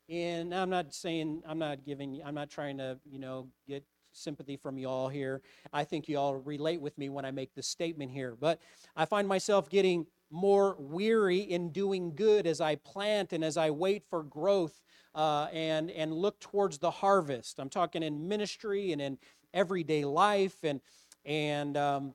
And 0.09 0.55
i'm 0.55 0.69
not 0.69 0.93
saying 0.93 1.43
i'm 1.47 1.59
not 1.59 1.85
giving 1.85 2.21
i'm 2.25 2.35
not 2.35 2.49
trying 2.49 2.77
to 2.79 2.99
you 3.05 3.19
know 3.19 3.49
get 3.67 3.83
sympathy 4.17 4.57
from 4.57 4.77
you 4.77 4.87
all 4.87 5.09
here. 5.09 5.41
I 5.71 5.83
think 5.83 6.07
you 6.07 6.17
all 6.17 6.35
relate 6.35 6.81
with 6.81 6.97
me 6.97 7.09
when 7.09 7.25
I 7.25 7.31
make 7.31 7.53
this 7.53 7.67
statement 7.67 8.11
here. 8.11 8.35
But 8.39 8.59
I 8.95 9.05
find 9.05 9.27
myself 9.27 9.69
getting 9.69 10.07
more 10.29 10.75
weary 10.79 11.39
in 11.39 11.69
doing 11.69 12.13
good 12.15 12.47
as 12.47 12.59
I 12.59 12.75
plant 12.75 13.33
and 13.33 13.43
as 13.43 13.57
I 13.57 13.69
wait 13.69 14.03
for 14.09 14.23
growth 14.23 14.81
uh, 15.15 15.47
and, 15.53 15.89
and 15.91 16.13
look 16.13 16.39
towards 16.39 16.77
the 16.77 16.91
harvest. 16.91 17.59
I'm 17.59 17.69
talking 17.69 18.03
in 18.03 18.27
ministry 18.27 18.91
and 18.91 19.01
in 19.01 19.17
everyday 19.53 20.05
life. 20.05 20.57
And, 20.63 20.81
and 21.25 21.77
um, 21.77 22.13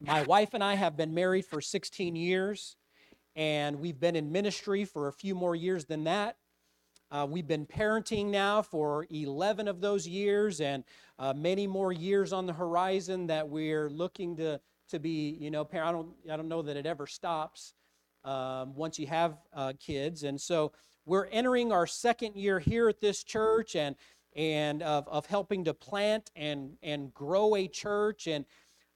my 0.00 0.22
wife 0.22 0.54
and 0.54 0.62
I 0.62 0.74
have 0.74 0.96
been 0.96 1.12
married 1.12 1.44
for 1.44 1.60
16 1.60 2.14
years, 2.14 2.76
and 3.34 3.80
we've 3.80 3.98
been 3.98 4.16
in 4.16 4.30
ministry 4.30 4.84
for 4.84 5.08
a 5.08 5.12
few 5.12 5.34
more 5.34 5.56
years 5.56 5.84
than 5.84 6.04
that. 6.04 6.36
Uh, 7.10 7.26
we've 7.28 7.46
been 7.46 7.64
parenting 7.64 8.26
now 8.26 8.60
for 8.60 9.06
11 9.10 9.66
of 9.66 9.80
those 9.80 10.06
years 10.06 10.60
and 10.60 10.84
uh, 11.18 11.32
many 11.32 11.66
more 11.66 11.90
years 11.90 12.34
on 12.34 12.44
the 12.44 12.52
horizon 12.52 13.26
that 13.26 13.48
we're 13.48 13.88
looking 13.88 14.36
to, 14.36 14.60
to 14.90 14.98
be, 14.98 15.36
you 15.40 15.50
know, 15.50 15.64
parent. 15.64 15.88
I 15.88 15.92
don't, 15.92 16.08
I 16.32 16.36
don't 16.36 16.48
know 16.48 16.60
that 16.60 16.76
it 16.76 16.84
ever 16.84 17.06
stops 17.06 17.72
um, 18.24 18.74
once 18.74 18.98
you 18.98 19.06
have 19.06 19.38
uh, 19.54 19.72
kids. 19.80 20.24
And 20.24 20.38
so 20.38 20.72
we're 21.06 21.26
entering 21.26 21.72
our 21.72 21.86
second 21.86 22.36
year 22.36 22.58
here 22.58 22.90
at 22.90 23.00
this 23.00 23.24
church 23.24 23.74
and, 23.74 23.96
and 24.36 24.82
of, 24.82 25.08
of 25.08 25.24
helping 25.24 25.64
to 25.64 25.72
plant 25.72 26.30
and, 26.36 26.76
and 26.82 27.14
grow 27.14 27.56
a 27.56 27.66
church. 27.68 28.26
And 28.26 28.44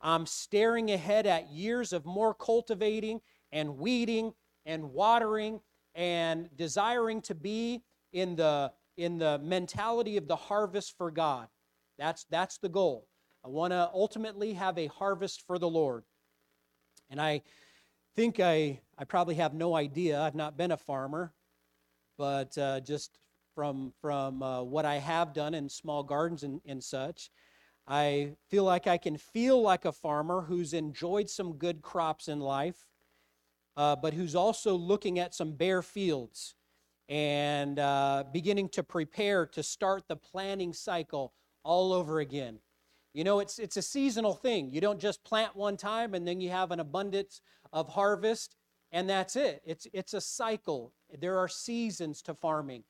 I'm 0.03 0.27
staring 0.27 0.91
ahead 0.91 1.27
at 1.27 1.51
years 1.51 1.95
of 1.95 2.05
more 2.05 2.35
cultivating 2.35 3.23
and 3.53 3.79
weeding 3.79 4.35
and 4.67 4.93
watering 4.93 5.61
and 5.95 6.51
desiring 6.57 7.23
to 7.23 7.35
be 7.35 7.83
in 8.13 8.37
the, 8.37 8.73
in 8.97 9.19
the 9.19 9.39
mentality 9.39 10.17
of 10.17 10.29
the 10.29 10.37
harvest 10.37 10.97
for 10.97 11.11
God. 11.11 11.49
That's, 11.99 12.25
that's 12.31 12.59
the 12.59 12.69
goal. 12.69 13.07
I 13.45 13.49
want 13.49 13.73
to 13.73 13.91
ultimately 13.93 14.55
have 14.55 14.79
a 14.79 14.87
harvest 14.87 15.43
for 15.47 15.59
the 15.59 15.69
Lord. 15.69 16.05
And 17.11 17.21
I 17.21 17.43
think 18.15 18.41
I, 18.41 18.81
I 18.99 19.05
probably 19.05 19.35
have 19.37 19.55
no 19.55 19.75
idea. 19.75 20.21
I've 20.21 20.35
not 20.35 20.57
been 20.57 20.73
a 20.73 20.77
farmer, 20.77 21.33
but 22.19 22.57
uh, 22.57 22.81
just 22.81 23.19
from, 23.55 23.93
from 24.01 24.43
uh, 24.43 24.63
what 24.63 24.85
I 24.85 24.97
have 24.97 25.33
done 25.33 25.55
in 25.55 25.69
small 25.69 26.03
gardens 26.03 26.43
and, 26.43 26.61
and 26.67 26.83
such, 26.83 27.31
I 27.87 28.33
feel 28.49 28.65
like 28.65 28.87
I 28.87 28.97
can 28.97 29.17
feel 29.17 29.61
like 29.61 29.85
a 29.85 29.93
farmer 29.93 30.43
who's 30.43 30.73
enjoyed 30.73 31.29
some 31.29 31.55
good 31.55 31.83
crops 31.83 32.29
in 32.29 32.39
life, 32.39 32.87
uh, 33.77 33.97
but 33.97 34.15
who's 34.15 34.35
also 34.35 34.75
looking 34.77 35.19
at 35.19 35.35
some 35.35 35.53
bare 35.53 35.83
fields 35.83 36.55
and 37.13 37.79
uh, 37.79 38.25
beginning 38.33 38.71
to 38.71 38.83
prepare 38.83 39.45
to 39.45 39.63
start 39.63 40.09
the 40.09 40.17
planning 40.17 40.73
cycle 40.73 41.35
all 41.63 41.93
over 41.93 42.21
again. 42.21 42.59
You 43.13 43.23
know, 43.23 43.41
it's, 43.41 43.59
it's 43.59 43.77
a 43.77 43.83
seasonal 43.83 44.33
thing. 44.33 44.71
You 44.71 44.81
don't 44.81 44.99
just 44.99 45.23
plant 45.23 45.55
one 45.55 45.77
time 45.77 46.15
and 46.15 46.27
then 46.27 46.41
you 46.41 46.49
have 46.49 46.71
an 46.71 46.81
abundance 46.81 47.43
of 47.71 47.91
harvest 47.91 48.57
and 48.93 49.11
that's 49.11 49.37
it. 49.37 49.61
It's, 49.67 49.87
it's 49.93 50.15
a 50.15 50.23
cycle. 50.23 50.95
There 51.21 51.37
are 51.37 51.49
seasons 51.49 52.23
to 52.23 52.35
farming. 52.35 52.85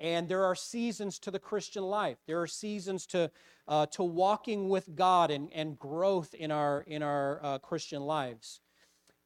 And 0.00 0.26
there 0.26 0.44
are 0.44 0.54
seasons 0.54 1.18
to 1.18 1.30
the 1.30 1.38
Christian 1.38 1.82
life. 1.82 2.16
There 2.26 2.40
are 2.40 2.46
seasons 2.46 3.04
to, 3.08 3.30
uh, 3.68 3.84
to 3.86 4.02
walking 4.02 4.70
with 4.70 4.94
God 4.94 5.30
and, 5.30 5.50
and 5.52 5.78
growth 5.78 6.32
in 6.32 6.50
our, 6.50 6.80
in 6.86 7.02
our 7.02 7.40
uh, 7.42 7.58
Christian 7.58 8.00
lives. 8.00 8.60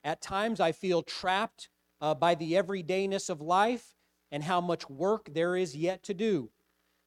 At 0.03 0.23
times, 0.23 0.59
I 0.59 0.73
feel 0.73 1.03
trapped 1.03 1.69
uh, 2.01 2.15
by 2.15 2.35
the 2.35 2.55
everydayness 2.55 3.31
of 3.31 3.41
life 3.41 3.95
and 4.31 4.43
how 4.43 4.61
much 4.61 4.89
work 4.89 5.33
there 5.33 5.57
is 5.57 5.77
yet 5.77 6.03
to 6.05 6.15
do. 6.15 6.51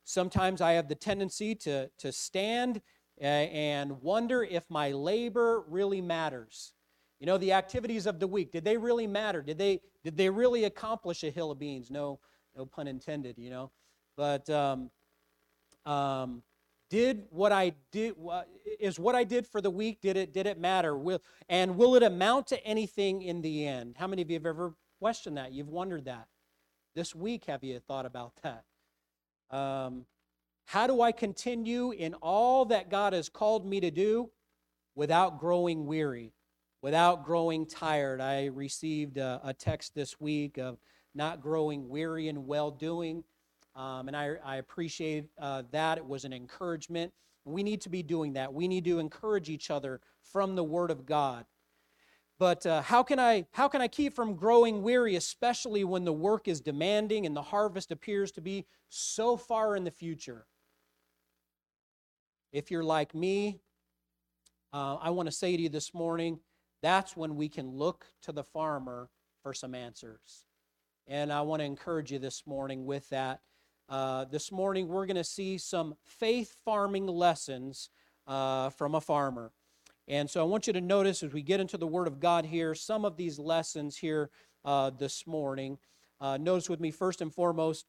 Sometimes 0.04 0.62
I 0.62 0.74
have 0.74 0.90
the 0.90 0.96
tendency 0.96 1.56
to, 1.56 1.90
to 2.00 2.12
stand 2.12 2.82
uh, 3.22 3.26
and 3.26 4.02
wonder 4.02 4.44
if 4.44 4.64
my 4.70 4.92
labor 4.92 5.64
really 5.68 6.02
matters. 6.02 6.74
You 7.20 7.28
know, 7.28 7.38
the 7.38 7.54
activities 7.54 8.06
of 8.06 8.20
the 8.20 8.28
week, 8.28 8.52
did 8.52 8.66
they 8.66 8.76
really 8.76 9.08
matter? 9.08 9.42
Did 9.42 9.58
they, 9.58 9.80
did 10.04 10.18
they 10.18 10.30
really 10.30 10.66
accomplish 10.66 11.24
a 11.24 11.30
hill 11.30 11.52
of 11.52 11.60
beans? 11.60 11.90
No, 11.90 12.20
no 12.56 12.66
pun 12.66 12.88
intended, 12.88 13.38
you 13.38 13.50
know. 13.50 13.72
But 14.18 14.50
um, 14.50 14.92
um, 15.86 16.44
did 16.90 17.26
what 17.30 17.52
I 17.52 17.74
did 17.92 18.16
is 18.80 19.00
what 19.00 19.16
I 19.16 19.24
did 19.24 19.48
for 19.48 19.62
the 19.62 19.70
week? 19.72 20.02
Did 20.02 20.16
it 20.16 20.32
did 20.32 20.46
it 20.46 20.60
matter? 20.60 20.96
Will 20.96 21.22
and 21.50 21.76
will 21.76 21.96
it 21.96 22.04
amount 22.04 22.48
to 22.48 22.64
anything 22.64 23.24
in 23.24 23.42
the 23.42 23.66
end? 23.66 23.96
How 23.98 24.06
many 24.06 24.22
of 24.22 24.30
you 24.30 24.36
have 24.36 24.46
ever 24.46 24.76
questioned 25.00 25.38
that? 25.38 25.54
You've 25.54 25.70
wondered 25.70 26.06
that. 26.06 26.28
This 26.96 27.16
week, 27.16 27.46
have 27.46 27.64
you 27.64 27.80
thought 27.80 28.06
about 28.06 28.34
that? 28.44 28.64
Um, 29.50 30.06
how 30.66 30.86
do 30.86 31.02
I 31.02 31.12
continue 31.12 31.90
in 31.90 32.14
all 32.16 32.66
that 32.66 32.92
God 32.92 33.14
has 33.14 33.30
called 33.30 33.66
me 33.66 33.80
to 33.80 33.90
do 33.90 34.30
without 34.94 35.40
growing 35.40 35.88
weary, 35.88 36.34
without 36.84 37.26
growing 37.26 37.66
tired? 37.66 38.22
I 38.22 38.46
received 38.46 39.18
a, 39.18 39.42
a 39.44 39.54
text 39.56 39.96
this 39.96 40.22
week 40.22 40.60
of 40.60 40.78
not 41.16 41.42
growing 41.42 41.90
weary 41.90 42.28
in 42.28 42.46
well 42.46 42.70
doing. 42.70 43.24
Um, 43.76 44.08
and 44.08 44.16
I, 44.16 44.36
I 44.46 44.58
appreciate 44.58 45.26
uh, 45.40 45.64
that. 45.72 45.98
It 45.98 46.06
was 46.06 46.26
an 46.26 46.34
encouragement. 46.34 47.12
We 47.44 47.64
need 47.64 47.82
to 47.82 47.90
be 47.90 48.04
doing 48.04 48.34
that. 48.34 48.54
We 48.54 48.68
need 48.68 48.86
to 48.86 49.00
encourage 49.00 49.50
each 49.50 49.72
other 49.72 50.00
from 50.22 50.56
the 50.56 50.64
Word 50.64 50.92
of 50.92 51.08
God. 51.08 51.46
But 52.44 52.66
uh, 52.66 52.82
how, 52.82 53.04
can 53.04 53.22
I, 53.22 53.46
how 53.54 53.70
can 53.70 53.80
I 53.80 53.88
keep 53.88 54.14
from 54.14 54.36
growing 54.36 54.84
weary, 54.84 55.16
especially 55.16 55.86
when 55.86 56.04
the 56.04 56.12
work 56.12 56.50
is 56.50 56.60
demanding 56.60 57.26
and 57.26 57.34
the 57.34 57.42
harvest 57.42 57.90
appears 57.90 58.34
to 58.34 58.42
be 58.42 58.66
so 58.90 59.38
far 59.38 59.78
in 59.78 59.86
the 59.86 59.92
future? 59.92 60.46
If 62.52 62.70
you're 62.70 62.84
like 62.84 63.16
me, 63.16 63.62
uh, 64.74 64.96
I 64.96 65.12
want 65.12 65.28
to 65.28 65.32
say 65.32 65.56
to 65.56 65.64
you 65.64 65.70
this 65.70 65.94
morning 65.94 66.42
that's 66.82 67.16
when 67.16 67.38
we 67.38 67.48
can 67.48 67.78
look 67.78 68.08
to 68.24 68.34
the 68.34 68.44
farmer 68.44 69.10
for 69.42 69.54
some 69.54 69.74
answers. 69.74 70.44
And 71.08 71.32
I 71.32 71.44
want 71.44 71.62
to 71.62 71.66
encourage 71.66 72.12
you 72.12 72.20
this 72.20 72.46
morning 72.46 72.86
with 72.86 73.08
that. 73.08 73.40
Uh, 73.88 74.26
this 74.26 74.52
morning, 74.52 74.90
we're 74.90 75.06
going 75.06 75.16
to 75.16 75.24
see 75.24 75.58
some 75.58 75.96
faith 76.04 76.58
farming 76.66 77.08
lessons 77.08 77.90
uh, 78.28 78.70
from 78.72 78.96
a 78.96 79.02
farmer. 79.02 79.54
And 80.08 80.30
so 80.30 80.42
I 80.42 80.44
want 80.44 80.68
you 80.68 80.74
to 80.74 80.82
notice 80.82 81.24
as 81.24 81.34
we 81.34 81.42
get 81.42 81.60
into 81.60 81.78
the 81.78 81.88
Word 81.88 82.08
of 82.08 82.20
God 82.20 82.46
here, 82.46 82.76
some 82.76 83.06
of 83.06 83.16
these 83.16 83.40
lessons 83.40 83.98
here 83.98 84.30
uh, 84.66 84.90
this 84.90 85.26
morning. 85.26 85.78
Uh, 86.20 86.38
notice 86.38 86.70
with 86.70 86.80
me, 86.80 86.92
first 86.92 87.22
and 87.22 87.34
foremost, 87.34 87.86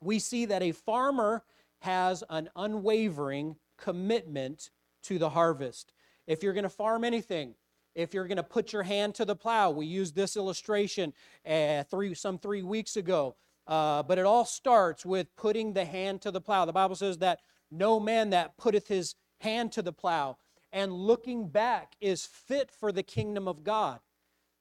we 0.00 0.18
see 0.18 0.44
that 0.46 0.62
a 0.62 0.72
farmer 0.72 1.44
has 1.80 2.22
an 2.30 2.48
unwavering 2.54 3.56
commitment 3.76 4.70
to 5.02 5.18
the 5.18 5.30
harvest. 5.30 5.92
If 6.26 6.42
you're 6.42 6.52
going 6.52 6.62
to 6.62 6.68
farm 6.68 7.02
anything, 7.02 7.54
if 7.94 8.14
you're 8.14 8.26
going 8.26 8.36
to 8.36 8.42
put 8.42 8.72
your 8.72 8.82
hand 8.82 9.14
to 9.16 9.24
the 9.24 9.36
plow. 9.36 9.70
We 9.70 9.86
used 9.86 10.14
this 10.14 10.36
illustration 10.36 11.12
uh, 11.46 11.84
three, 11.84 12.14
some 12.14 12.38
three 12.38 12.62
weeks 12.62 12.96
ago. 12.96 13.36
Uh, 13.66 14.02
but 14.02 14.18
it 14.18 14.24
all 14.24 14.44
starts 14.44 15.06
with 15.06 15.34
putting 15.36 15.72
the 15.72 15.84
hand 15.84 16.20
to 16.22 16.30
the 16.30 16.40
plow. 16.40 16.64
The 16.64 16.72
Bible 16.72 16.96
says 16.96 17.18
that 17.18 17.40
no 17.70 18.00
man 18.00 18.30
that 18.30 18.56
putteth 18.56 18.88
his 18.88 19.14
hand 19.40 19.72
to 19.72 19.82
the 19.82 19.92
plow 19.92 20.36
and 20.72 20.92
looking 20.92 21.48
back 21.48 21.94
is 22.00 22.26
fit 22.26 22.70
for 22.70 22.92
the 22.92 23.02
kingdom 23.02 23.46
of 23.48 23.64
God. 23.64 24.00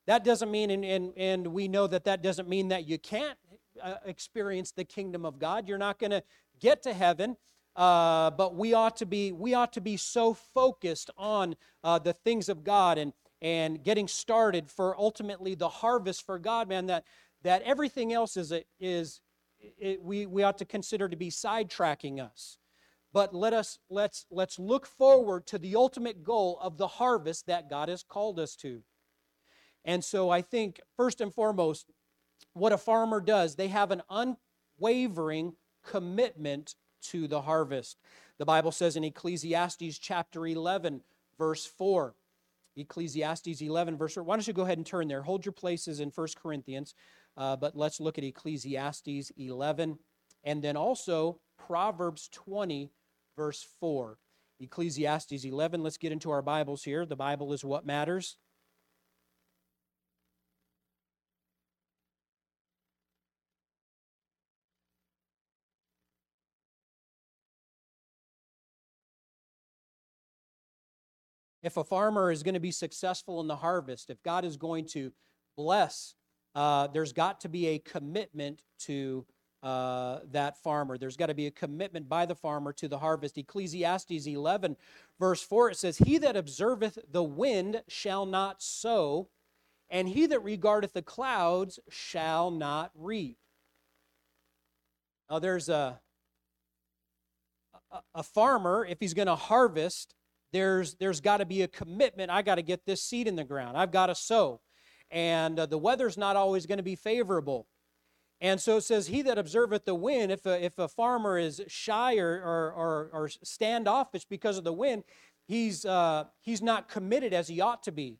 That 0.07 0.23
doesn't 0.23 0.51
mean, 0.51 0.71
and, 0.71 0.83
and, 0.83 1.13
and 1.15 1.47
we 1.47 1.67
know 1.67 1.87
that 1.87 2.05
that 2.05 2.21
doesn't 2.21 2.49
mean 2.49 2.69
that 2.69 2.87
you 2.87 2.97
can't 2.97 3.37
uh, 3.81 3.95
experience 4.05 4.71
the 4.71 4.83
kingdom 4.83 5.25
of 5.25 5.39
God. 5.39 5.67
You're 5.67 5.77
not 5.77 5.99
going 5.99 6.11
to 6.11 6.23
get 6.59 6.83
to 6.83 6.93
heaven. 6.93 7.37
Uh, 7.73 8.29
but 8.31 8.53
we 8.53 8.73
ought 8.73 8.97
to 8.97 9.05
be 9.05 9.31
we 9.31 9.53
ought 9.53 9.71
to 9.71 9.79
be 9.79 9.95
so 9.95 10.33
focused 10.33 11.09
on 11.17 11.55
uh, 11.85 11.97
the 11.97 12.11
things 12.11 12.49
of 12.49 12.65
God 12.65 12.97
and 12.97 13.13
and 13.41 13.83
getting 13.83 14.07
started 14.07 14.69
for 14.69 14.97
ultimately 14.99 15.55
the 15.55 15.69
harvest 15.69 16.25
for 16.25 16.37
God, 16.37 16.69
man, 16.69 16.85
that, 16.87 17.05
that 17.43 17.63
everything 17.63 18.13
else 18.13 18.37
is, 18.37 18.53
is 18.79 19.19
it, 19.79 20.01
we, 20.01 20.25
we 20.25 20.43
ought 20.43 20.59
to 20.59 20.65
consider 20.65 21.09
to 21.09 21.15
be 21.15 21.29
sidetracking 21.29 22.23
us. 22.23 22.57
But 23.13 23.33
let 23.33 23.53
us 23.53 23.79
let's 23.89 24.25
let's 24.31 24.57
look 24.57 24.85
forward 24.85 25.45
to 25.47 25.57
the 25.57 25.75
ultimate 25.75 26.23
goal 26.23 26.57
of 26.61 26.77
the 26.77 26.87
harvest 26.87 27.47
that 27.47 27.69
God 27.69 27.89
has 27.89 28.03
called 28.03 28.39
us 28.39 28.55
to. 28.57 28.83
And 29.83 30.03
so 30.03 30.29
I 30.29 30.41
think 30.41 30.79
first 30.95 31.21
and 31.21 31.33
foremost, 31.33 31.87
what 32.53 32.71
a 32.71 32.77
farmer 32.77 33.19
does, 33.19 33.55
they 33.55 33.67
have 33.67 33.91
an 33.91 34.03
unwavering 34.79 35.53
commitment 35.85 36.75
to 37.01 37.27
the 37.27 37.41
harvest. 37.41 37.97
The 38.37 38.45
Bible 38.45 38.71
says 38.71 38.95
in 38.95 39.03
Ecclesiastes 39.03 39.97
chapter 39.99 40.45
11, 40.45 41.01
verse 41.37 41.65
4, 41.65 42.13
Ecclesiastes 42.75 43.61
11, 43.61 43.97
verse 43.97 44.13
4. 44.13 44.23
Why 44.23 44.35
don't 44.35 44.47
you 44.47 44.53
go 44.53 44.63
ahead 44.63 44.77
and 44.77 44.85
turn 44.85 45.07
there? 45.07 45.23
Hold 45.23 45.45
your 45.45 45.51
places 45.51 45.99
in 45.99 46.09
1 46.09 46.27
Corinthians, 46.41 46.93
uh, 47.37 47.55
but 47.55 47.75
let's 47.75 47.99
look 47.99 48.17
at 48.17 48.23
Ecclesiastes 48.23 49.31
11 49.37 49.97
and 50.43 50.63
then 50.63 50.75
also 50.75 51.39
Proverbs 51.57 52.29
20, 52.31 52.91
verse 53.35 53.67
4. 53.79 54.17
Ecclesiastes 54.59 55.43
11, 55.43 55.81
let's 55.81 55.97
get 55.97 56.11
into 56.11 56.29
our 56.29 56.41
Bibles 56.41 56.83
here. 56.83 57.05
The 57.05 57.15
Bible 57.15 57.53
is 57.53 57.65
what 57.65 57.85
matters. 57.85 58.37
if 71.63 71.77
a 71.77 71.83
farmer 71.83 72.31
is 72.31 72.43
going 72.43 72.53
to 72.53 72.59
be 72.59 72.71
successful 72.71 73.39
in 73.41 73.47
the 73.47 73.55
harvest, 73.55 74.09
if 74.09 74.21
God 74.23 74.45
is 74.45 74.57
going 74.57 74.85
to 74.87 75.11
bless, 75.55 76.15
uh, 76.55 76.87
there's 76.87 77.13
got 77.13 77.41
to 77.41 77.49
be 77.49 77.67
a 77.67 77.79
commitment 77.79 78.61
to 78.79 79.25
uh, 79.63 80.19
that 80.31 80.57
farmer. 80.57 80.97
There's 80.97 81.17
got 81.17 81.27
to 81.27 81.33
be 81.33 81.47
a 81.47 81.51
commitment 81.51 82.09
by 82.09 82.25
the 82.25 82.35
farmer 82.35 82.73
to 82.73 82.87
the 82.87 82.97
harvest. 82.97 83.37
Ecclesiastes 83.37 84.27
11, 84.27 84.75
verse 85.19 85.41
4, 85.41 85.71
it 85.71 85.77
says, 85.77 85.97
He 85.97 86.17
that 86.17 86.35
observeth 86.35 86.97
the 87.11 87.23
wind 87.23 87.83
shall 87.87 88.25
not 88.25 88.61
sow, 88.61 89.29
and 89.89 90.09
he 90.09 90.25
that 90.27 90.43
regardeth 90.43 90.93
the 90.93 91.01
clouds 91.01 91.79
shall 91.89 92.49
not 92.49 92.91
reap. 92.95 93.37
Now, 95.29 95.39
there's 95.39 95.69
a, 95.69 95.99
a, 97.91 97.99
a 98.15 98.23
farmer, 98.23 98.85
if 98.89 98.99
he's 98.99 99.13
going 99.13 99.27
to 99.27 99.35
harvest, 99.35 100.15
there's 100.51 100.95
there's 100.95 101.21
got 101.21 101.37
to 101.37 101.45
be 101.45 101.61
a 101.61 101.67
commitment 101.67 102.29
i 102.29 102.41
got 102.41 102.55
to 102.55 102.61
get 102.61 102.85
this 102.85 103.01
seed 103.01 103.27
in 103.27 103.35
the 103.35 103.43
ground 103.43 103.77
i've 103.77 103.91
got 103.91 104.07
to 104.07 104.15
sow 104.15 104.59
and 105.09 105.59
uh, 105.59 105.65
the 105.65 105.77
weather's 105.77 106.17
not 106.17 106.35
always 106.35 106.65
going 106.65 106.77
to 106.77 106.83
be 106.83 106.95
favorable 106.95 107.67
and 108.41 108.59
so 108.59 108.77
it 108.77 108.81
says 108.81 109.07
he 109.07 109.21
that 109.21 109.37
observeth 109.37 109.85
the 109.85 109.95
wind 109.95 110.31
if 110.31 110.45
a, 110.45 110.63
if 110.63 110.77
a 110.79 110.87
farmer 110.87 111.37
is 111.37 111.61
shy 111.67 112.17
or, 112.17 112.31
or, 112.31 112.73
or, 112.73 113.09
or 113.13 113.29
standoffish 113.29 114.25
because 114.25 114.57
of 114.57 114.63
the 114.63 114.73
wind 114.73 115.03
he's 115.47 115.85
uh, 115.85 116.25
he's 116.41 116.61
not 116.61 116.89
committed 116.89 117.33
as 117.33 117.47
he 117.47 117.61
ought 117.61 117.83
to 117.83 117.91
be 117.91 118.17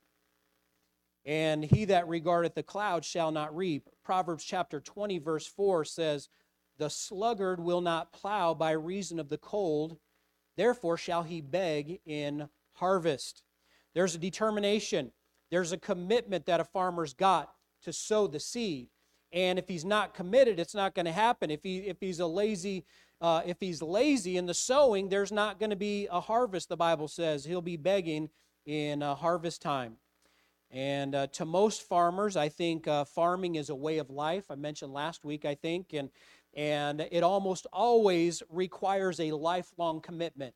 and 1.26 1.64
he 1.64 1.86
that 1.86 2.08
regardeth 2.08 2.56
the 2.56 2.64
clouds 2.64 3.08
shall 3.08 3.32
not 3.32 3.56
reap 3.56 3.90
proverbs 4.04 4.44
chapter 4.44 4.80
20 4.80 5.20
verse 5.20 5.48
4 5.48 5.86
says 5.86 6.30
the 6.78 6.90
sluggard 6.90 7.60
will 7.60 7.82
not 7.82 8.14
plow 8.14 8.54
by 8.54 8.72
reason 8.72 9.20
of 9.20 9.30
the 9.30 9.38
cold 9.38 9.98
therefore 10.58 10.98
shall 10.98 11.24
he 11.24 11.42
beg 11.42 12.00
in 12.06 12.48
harvest. 12.74 13.44
There's 13.94 14.16
a 14.16 14.20
determination, 14.20 15.12
there's 15.50 15.72
a 15.72 15.78
commitment 15.78 16.46
that 16.46 16.60
a 16.60 16.66
farmer's 16.66 17.14
got 17.14 17.52
to 17.84 17.94
sow 17.94 18.28
the 18.28 18.40
seed. 18.40 18.90
And 19.34 19.58
if 19.58 19.68
he's 19.68 19.86
not 19.86 20.14
committed, 20.14 20.60
it's 20.60 20.76
not 20.76 20.94
going 20.94 21.06
to 21.06 21.12
happen. 21.12 21.52
If 21.52 21.64
he 21.64 21.80
if 21.80 21.98
he's 22.00 22.20
a 22.20 22.28
lazy 22.28 22.86
uh, 23.22 23.42
if 23.46 23.58
he's 23.60 23.82
lazy 23.82 24.38
in 24.38 24.48
the 24.48 24.54
sowing, 24.54 25.10
there's 25.10 25.32
not 25.32 25.60
going 25.60 25.70
to 25.70 25.76
be 25.76 26.08
a 26.12 26.20
harvest. 26.20 26.70
The 26.70 26.78
Bible 26.78 27.08
says 27.08 27.46
he'll 27.46 27.62
be 27.62 27.78
begging 27.78 28.30
in 28.66 29.04
uh, 29.04 29.16
harvest 29.16 29.62
time. 29.62 29.98
And 30.72 31.14
uh, 31.16 31.28
to 31.28 31.46
most 31.46 31.84
farmers, 31.84 32.38
I 32.38 32.50
think 32.50 32.88
uh, 32.88 33.04
farming 33.04 33.56
is 33.56 33.70
a 33.70 33.76
way 33.76 33.98
of 33.98 34.10
life. 34.10 34.46
I 34.50 34.56
mentioned 34.56 34.94
last 34.94 35.26
week, 35.26 35.46
I 35.46 35.56
think, 35.56 35.94
and 35.94 36.10
and 36.54 37.08
it 37.12 37.24
almost 37.24 37.68
always 37.72 38.44
requires 38.50 39.20
a 39.20 39.32
lifelong 39.32 40.02
commitment. 40.02 40.54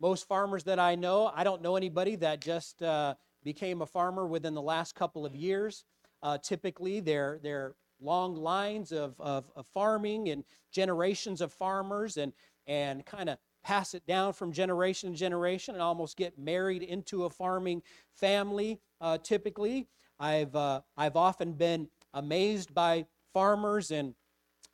Most 0.00 0.26
farmers 0.26 0.64
that 0.64 0.78
I 0.78 0.94
know, 0.94 1.30
I 1.34 1.44
don't 1.44 1.60
know 1.60 1.76
anybody 1.76 2.16
that 2.16 2.40
just 2.40 2.82
uh, 2.82 3.14
became 3.42 3.82
a 3.82 3.86
farmer 3.86 4.26
within 4.26 4.54
the 4.54 4.62
last 4.62 4.94
couple 4.94 5.26
of 5.26 5.34
years. 5.34 5.84
Uh, 6.22 6.38
typically, 6.38 7.00
they're 7.00 7.40
they're 7.42 7.74
long 8.00 8.36
lines 8.36 8.92
of, 8.92 9.14
of, 9.20 9.50
of 9.56 9.66
farming 9.74 10.28
and 10.28 10.44
generations 10.72 11.40
of 11.40 11.52
farmers 11.52 12.16
and, 12.16 12.32
and 12.66 13.04
kind 13.04 13.28
of 13.28 13.38
pass 13.64 13.94
it 13.94 14.06
down 14.06 14.32
from 14.32 14.52
generation 14.52 15.12
to 15.12 15.18
generation 15.18 15.74
and 15.74 15.82
almost 15.82 16.16
get 16.16 16.38
married 16.38 16.82
into 16.82 17.24
a 17.24 17.30
farming 17.30 17.82
family 18.14 18.80
uh, 19.00 19.18
typically. 19.18 19.86
I've, 20.20 20.54
uh, 20.54 20.80
I've 20.96 21.16
often 21.16 21.52
been 21.52 21.88
amazed 22.14 22.74
by 22.74 23.06
farmers 23.32 23.90
and, 23.90 24.14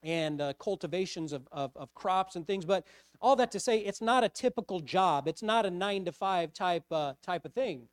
and 0.02 0.40
uh, 0.40 0.52
cultivations 0.54 1.32
of, 1.32 1.48
of, 1.50 1.72
of, 1.76 1.92
crops 1.94 2.36
and 2.36 2.46
things, 2.46 2.64
but 2.64 2.86
all 3.20 3.36
that 3.36 3.50
to 3.52 3.60
say, 3.60 3.78
it's 3.78 4.00
not 4.00 4.22
a 4.22 4.28
typical 4.28 4.80
job. 4.80 5.28
It's 5.28 5.42
not 5.42 5.66
a 5.66 5.70
nine 5.70 6.04
to 6.04 6.12
five 6.12 6.52
type, 6.52 6.84
uh, 6.90 7.14
type 7.22 7.44
of 7.44 7.52
thing. 7.52 7.88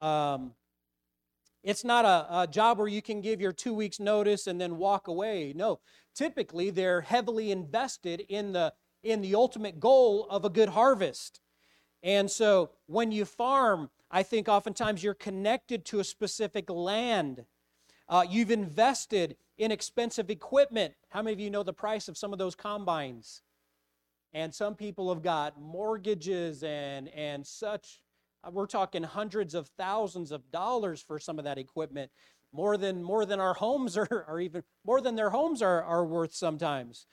Um, 0.00 0.54
it's 1.62 1.84
not 1.84 2.04
a, 2.04 2.40
a, 2.40 2.46
job 2.46 2.78
where 2.78 2.88
you 2.88 3.02
can 3.02 3.20
give 3.20 3.40
your 3.40 3.52
two 3.52 3.72
weeks' 3.72 4.00
notice 4.00 4.46
and 4.46 4.60
then 4.60 4.78
walk 4.78 5.06
away. 5.06 5.52
No, 5.54 5.80
typically 6.14 6.70
they're 6.70 7.02
heavily 7.02 7.50
invested 7.52 8.24
in 8.28 8.52
the 8.52 8.72
in 9.02 9.20
the 9.20 9.34
ultimate 9.34 9.80
goal 9.80 10.26
of 10.30 10.44
a 10.44 10.50
good 10.50 10.70
harvest. 10.70 11.40
And 12.02 12.30
so 12.30 12.70
when 12.86 13.10
you 13.10 13.24
farm, 13.24 13.90
I 14.10 14.22
think 14.22 14.48
oftentimes 14.48 15.02
you're 15.02 15.14
connected 15.14 15.84
to 15.86 16.00
a 16.00 16.04
specific 16.04 16.70
land. 16.70 17.44
Uh, 18.08 18.24
you've 18.28 18.50
invested 18.50 19.36
in 19.58 19.72
expensive 19.72 20.30
equipment. 20.30 20.94
How 21.08 21.22
many 21.22 21.32
of 21.32 21.40
you 21.40 21.50
know 21.50 21.62
the 21.62 21.72
price 21.72 22.08
of 22.08 22.16
some 22.16 22.32
of 22.32 22.38
those 22.38 22.54
combines? 22.54 23.42
And 24.32 24.54
some 24.54 24.74
people 24.74 25.12
have 25.12 25.22
got 25.22 25.60
mortgages 25.60 26.62
and 26.62 27.08
and 27.08 27.46
such 27.46 28.02
we're 28.50 28.66
talking 28.66 29.02
hundreds 29.02 29.54
of 29.54 29.68
thousands 29.78 30.32
of 30.32 30.50
dollars 30.50 31.00
for 31.00 31.18
some 31.18 31.38
of 31.38 31.44
that 31.44 31.58
equipment, 31.58 32.10
more 32.52 32.76
than 32.76 33.02
more 33.02 33.24
than 33.24 33.40
our 33.40 33.54
homes 33.54 33.96
are, 33.96 34.24
or 34.28 34.40
even 34.40 34.62
more 34.84 35.00
than 35.00 35.14
their 35.14 35.30
homes 35.30 35.62
are, 35.62 35.82
are 35.82 36.04
worth 36.04 36.34
sometimes. 36.34 37.06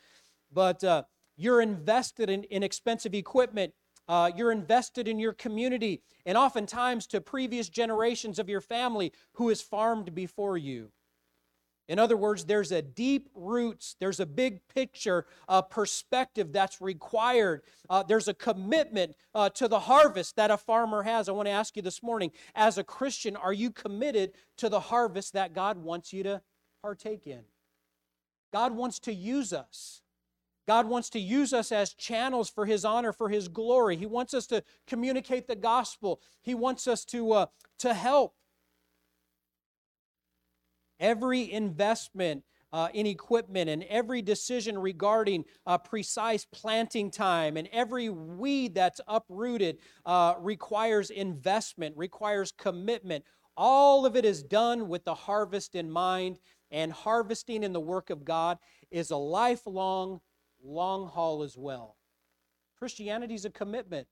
But 0.52 0.84
uh, 0.84 1.04
you're 1.38 1.62
invested 1.62 2.30
in, 2.30 2.44
in 2.46 2.64
expensive 2.64 3.14
equipment. 3.14 3.74
Uh, 4.08 4.32
you're 4.36 4.52
invested 4.52 5.08
in 5.08 5.20
your 5.20 5.34
community, 5.34 6.02
and 6.26 6.36
oftentimes 6.36 7.06
to 7.06 7.22
previous 7.22 7.70
generations 7.70 8.40
of 8.40 8.50
your 8.50 8.62
family 8.62 9.14
who 9.34 9.50
has 9.50 9.62
farmed 9.62 10.16
before 10.16 10.58
you. 10.58 10.92
In 11.90 11.98
other 11.98 12.16
words, 12.16 12.46
there's 12.46 12.72
a 12.72 12.84
deep 12.84 13.30
roots, 13.34 13.96
there's 14.00 14.20
a 14.20 14.26
big 14.26 14.62
picture 14.68 15.26
perspective 15.72 16.54
that's 16.54 16.80
required. 16.80 17.64
Uh, 17.90 18.04
there's 18.04 18.28
a 18.28 18.34
commitment 18.34 19.16
uh, 19.34 19.50
to 19.50 19.68
the 19.68 19.80
harvest 19.80 20.36
that 20.36 20.52
a 20.52 20.58
farmer 20.58 21.02
has. 21.02 21.28
I 21.28 21.32
want 21.32 21.48
to 21.48 21.52
ask 21.52 21.76
you 21.76 21.82
this 21.82 22.04
morning 22.04 22.32
as 22.54 22.78
a 22.78 22.84
Christian, 22.84 23.36
are 23.36 23.54
you 23.54 23.72
committed 23.72 24.34
to 24.58 24.70
the 24.70 24.80
harvest 24.80 25.34
that 25.34 25.54
God 25.54 25.78
wants 25.78 26.14
you 26.14 26.22
to 26.24 26.42
partake 26.84 27.26
in? 27.26 27.42
God 28.54 28.76
wants 28.76 29.00
to 29.00 29.14
use 29.14 29.52
us. 29.52 30.04
God 30.68 30.88
wants 30.88 31.10
to 31.10 31.20
use 31.20 31.54
us 31.54 31.72
as 31.72 31.96
channels 31.96 32.52
for 32.52 32.68
His 32.68 32.86
honor, 32.86 33.12
for 33.12 33.30
His 33.30 33.48
glory. 33.48 33.96
He 33.96 34.06
wants 34.06 34.36
us 34.36 34.46
to 34.48 34.64
communicate 34.86 35.48
the 35.48 35.56
gospel. 35.56 36.22
He 36.44 36.54
wants 36.54 36.88
us 36.88 37.04
to, 37.06 37.32
uh, 37.32 37.46
to 37.80 37.96
help. 37.96 38.36
Every 41.00 41.52
investment 41.52 42.44
uh, 42.72 42.90
in 42.94 43.06
equipment 43.06 43.70
and 43.70 43.84
every 43.84 44.22
decision 44.22 44.78
regarding 44.78 45.46
uh, 45.66 45.78
precise 45.78 46.46
planting 46.46 47.10
time 47.10 47.58
and 47.58 47.68
every 47.72 48.10
weed 48.10 48.76
that's 48.76 49.02
uprooted 49.08 49.80
uh, 50.06 50.36
requires 50.40 51.10
investment, 51.10 51.98
requires 51.98 52.52
commitment. 52.52 53.24
All 53.58 54.06
of 54.06 54.16
it 54.16 54.24
is 54.24 54.44
done 54.44 54.88
with 54.88 55.04
the 55.04 55.16
harvest 55.16 55.76
in 55.76 55.90
mind, 55.90 56.38
and 56.72 56.92
harvesting 56.92 57.64
in 57.64 57.74
the 57.74 57.80
work 57.80 58.10
of 58.10 58.24
God 58.24 58.58
is 58.92 59.12
a 59.12 59.18
lifelong, 59.18 60.22
long 60.64 61.08
haul 61.08 61.44
as 61.44 61.58
well. 61.58 61.98
Christianity 62.78 63.34
is 63.34 63.46
a 63.46 63.50
commitment. 63.50 64.08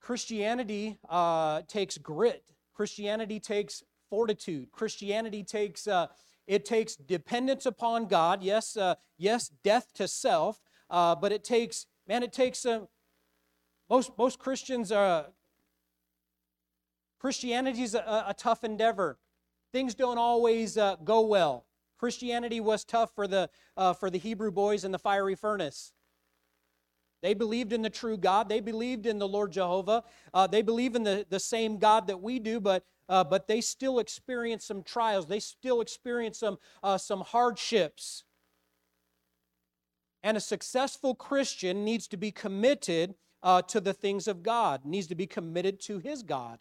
Christianity 0.00 0.98
uh, 1.08 1.62
takes 1.66 1.96
grit. 1.96 2.44
Christianity 2.74 3.40
takes 3.40 3.82
fortitude. 4.10 4.72
Christianity 4.72 5.42
takes 5.42 5.86
uh, 5.86 6.08
it 6.46 6.64
takes 6.64 6.96
dependence 6.96 7.66
upon 7.66 8.06
God. 8.06 8.42
Yes, 8.42 8.76
uh, 8.76 8.96
yes, 9.16 9.50
death 9.62 9.92
to 9.94 10.06
self. 10.06 10.60
Uh, 10.90 11.14
but 11.14 11.32
it 11.32 11.44
takes 11.44 11.86
man, 12.06 12.22
it 12.22 12.32
takes 12.32 12.66
uh, 12.66 12.80
most 13.88 14.12
most 14.18 14.38
Christians 14.38 14.92
are. 14.92 15.06
Uh, 15.06 15.24
Christianity 17.18 17.82
is 17.82 17.94
a, 17.94 18.24
a, 18.28 18.34
tough 18.36 18.64
endeavor. 18.64 19.18
Things 19.72 19.94
don't 19.94 20.18
always 20.18 20.76
uh, 20.76 20.96
go 21.04 21.22
well. 21.22 21.64
Christianity 21.98 22.60
was 22.60 22.84
tough 22.84 23.14
for 23.14 23.26
the 23.26 23.48
uh, 23.78 23.94
for 23.94 24.10
the 24.10 24.18
Hebrew 24.18 24.50
boys 24.50 24.84
in 24.84 24.92
the 24.92 24.98
fiery 24.98 25.34
furnace. 25.34 25.94
They 27.22 27.32
believed 27.32 27.72
in 27.72 27.80
the 27.80 27.88
true 27.88 28.18
God. 28.18 28.50
They 28.50 28.60
believed 28.60 29.06
in 29.06 29.18
the 29.18 29.26
Lord 29.26 29.52
Jehovah. 29.52 30.04
Uh, 30.34 30.46
they 30.46 30.60
believe 30.60 30.94
in 30.94 31.04
the, 31.04 31.24
the 31.30 31.40
same 31.40 31.78
God 31.78 32.08
that 32.08 32.20
we 32.20 32.38
do, 32.38 32.60
but 32.60 32.84
uh, 33.08 33.24
but 33.24 33.48
they 33.48 33.60
still 33.60 33.98
experience 33.98 34.64
some 34.64 34.82
trials. 34.82 35.26
They 35.26 35.40
still 35.40 35.80
experience 35.80 36.38
some, 36.38 36.58
uh, 36.82 36.98
some 36.98 37.20
hardships. 37.20 38.24
And 40.22 40.36
a 40.36 40.40
successful 40.40 41.14
Christian 41.14 41.84
needs 41.84 42.08
to 42.08 42.16
be 42.16 42.30
committed 42.30 43.14
uh, 43.42 43.60
to 43.62 43.80
the 43.80 43.92
things 43.92 44.26
of 44.26 44.42
God, 44.42 44.86
needs 44.86 45.06
to 45.08 45.14
be 45.14 45.26
committed 45.26 45.80
to 45.82 45.98
his 45.98 46.22
God. 46.22 46.60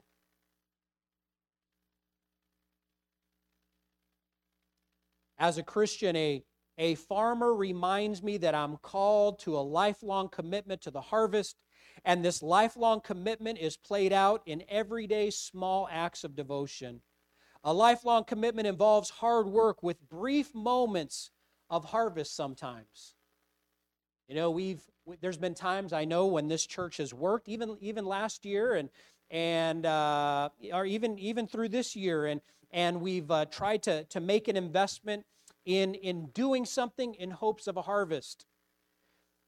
As 5.38 5.58
a 5.58 5.64
Christian, 5.64 6.16
a, 6.16 6.44
a 6.78 6.96
farmer 6.96 7.54
reminds 7.54 8.22
me 8.22 8.38
that 8.38 8.54
I'm 8.54 8.78
called 8.78 9.40
to 9.40 9.58
a 9.58 9.60
lifelong 9.60 10.28
commitment 10.28 10.82
to 10.82 10.92
the 10.92 11.02
harvest 11.02 11.56
and 12.06 12.24
this 12.24 12.44
lifelong 12.44 13.02
commitment 13.02 13.60
is 13.60 13.78
played 13.78 14.14
out 14.14 14.42
in 14.46 14.64
everyday 14.70 15.30
small 15.30 15.88
acts 15.92 16.24
of 16.24 16.36
devotion. 16.36 17.02
A 17.64 17.74
lifelong 17.74 18.26
commitment 18.26 18.68
involves 18.68 19.10
hard 19.10 19.48
work 19.48 19.82
with 19.84 20.10
brief 20.10 20.54
moments 20.54 21.32
of 21.70 21.86
harvest 21.86 22.36
sometimes. 22.36 23.16
You 24.28 24.36
know, 24.36 24.52
we've 24.52 24.82
there's 25.22 25.38
been 25.38 25.54
times 25.54 25.94
I 25.94 26.06
know 26.06 26.28
when 26.28 26.48
this 26.48 26.66
church 26.66 26.98
has 26.98 27.14
worked, 27.14 27.50
even 27.50 27.78
even 27.82 28.06
last 28.06 28.46
year 28.46 28.74
and 28.76 28.90
and 29.30 29.86
uh, 29.86 30.50
or 30.72 30.86
even 30.86 31.18
even 31.20 31.48
through 31.48 31.70
this 31.70 31.96
year, 31.96 32.26
and 32.26 32.42
and 32.72 33.02
we've 33.02 33.30
uh, 33.30 33.46
tried 33.46 33.84
to 33.84 34.04
to 34.06 34.20
make 34.20 34.48
an 34.48 34.58
investment 34.58 35.26
in 35.66 35.96
in 35.96 36.28
doing 36.28 36.66
something 36.66 37.14
in 37.16 37.32
hopes 37.32 37.68
of 37.68 37.78
a 37.78 37.82
harvest. 37.82 38.46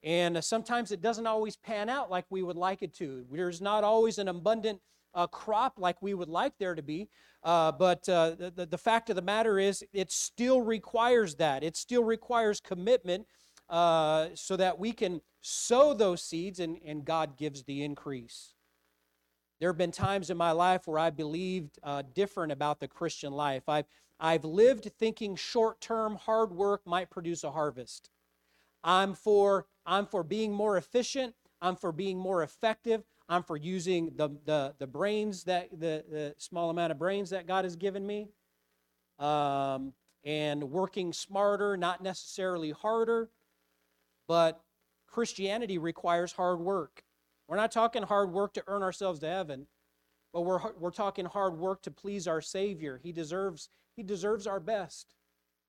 And 0.05 0.37
uh, 0.37 0.41
sometimes 0.41 0.91
it 0.91 1.01
doesn't 1.01 1.25
always 1.25 1.57
pan 1.57 1.89
out 1.89 2.11
like 2.11 2.25
we 2.29 2.43
would 2.43 2.55
like 2.55 2.83
it 2.83 2.93
to. 2.95 3.25
There's 3.31 3.59
not 3.59 3.83
always 3.83 4.19
an 4.19 4.27
abundant 4.27 4.79
uh, 5.15 5.25
crop 5.25 5.79
like 5.79 5.99
we 6.01 6.13
would 6.13 6.29
like 6.29 6.53
there 6.59 6.75
to 6.75 6.83
be. 6.83 7.09
Uh, 7.43 7.71
but 7.71 8.07
uh, 8.07 8.35
the, 8.37 8.67
the 8.69 8.77
fact 8.77 9.09
of 9.09 9.15
the 9.15 9.21
matter 9.21 9.57
is, 9.57 9.83
it 9.93 10.11
still 10.11 10.61
requires 10.61 11.35
that. 11.35 11.63
It 11.63 11.75
still 11.75 12.03
requires 12.03 12.59
commitment 12.59 13.25
uh, 13.67 14.27
so 14.35 14.55
that 14.57 14.77
we 14.77 14.91
can 14.91 15.21
sow 15.41 15.93
those 15.95 16.21
seeds 16.21 16.59
and, 16.59 16.77
and 16.85 17.03
God 17.03 17.35
gives 17.35 17.63
the 17.63 17.83
increase. 17.83 18.53
There 19.59 19.69
have 19.69 19.77
been 19.77 19.91
times 19.91 20.29
in 20.29 20.37
my 20.37 20.51
life 20.51 20.85
where 20.85 20.99
I 20.99 21.09
believed 21.09 21.79
uh, 21.81 22.03
different 22.13 22.51
about 22.51 22.79
the 22.79 22.87
Christian 22.87 23.33
life. 23.33 23.63
I've, 23.67 23.85
I've 24.19 24.45
lived 24.45 24.91
thinking 24.99 25.35
short 25.35 25.81
term 25.81 26.15
hard 26.15 26.51
work 26.51 26.81
might 26.85 27.09
produce 27.09 27.43
a 27.43 27.51
harvest. 27.51 28.11
I'm 28.85 29.15
for 29.15 29.65
I'm 29.85 30.05
for 30.05 30.23
being 30.23 30.53
more 30.53 30.77
efficient. 30.77 31.35
I'm 31.61 31.75
for 31.75 31.91
being 31.91 32.17
more 32.17 32.43
effective. 32.43 33.03
I'm 33.27 33.43
for 33.43 33.57
using 33.57 34.11
the, 34.15 34.29
the, 34.45 34.75
the 34.77 34.87
brains 34.87 35.43
that 35.45 35.69
the, 35.71 36.03
the 36.09 36.35
small 36.37 36.69
amount 36.69 36.91
of 36.91 36.99
brains 36.99 37.31
that 37.31 37.47
God 37.47 37.65
has 37.65 37.75
given 37.75 38.05
me. 38.05 38.29
Um, 39.19 39.93
and 40.23 40.63
working 40.71 41.13
smarter, 41.13 41.77
not 41.77 42.01
necessarily 42.01 42.71
harder. 42.71 43.29
But 44.27 44.61
Christianity 45.07 45.77
requires 45.77 46.31
hard 46.33 46.59
work. 46.59 47.03
We're 47.47 47.57
not 47.57 47.71
talking 47.71 48.03
hard 48.03 48.31
work 48.31 48.53
to 48.55 48.63
earn 48.67 48.81
ourselves 48.81 49.19
to 49.19 49.27
heaven, 49.27 49.67
but 50.33 50.41
we're, 50.41 50.59
we're 50.79 50.91
talking 50.91 51.25
hard 51.25 51.57
work 51.57 51.83
to 51.83 51.91
please 51.91 52.27
our 52.27 52.41
Savior. 52.41 52.99
He 53.03 53.11
deserves, 53.11 53.69
he 53.95 54.01
deserves 54.03 54.47
our 54.47 54.59
best. 54.59 55.13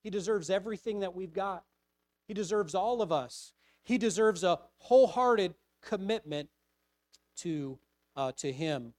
He 0.02 0.08
deserves 0.08 0.48
everything 0.48 1.00
that 1.00 1.14
we've 1.14 1.34
got. 1.34 1.64
He 2.26 2.34
deserves 2.34 2.74
all 2.74 3.02
of 3.02 3.12
us. 3.12 3.52
He 3.82 3.98
deserves 3.98 4.42
a 4.42 4.58
wholehearted 4.78 5.54
commitment 5.82 6.48
to, 7.36 7.78
uh, 8.16 8.32
to 8.38 8.52
Him. 8.52 8.94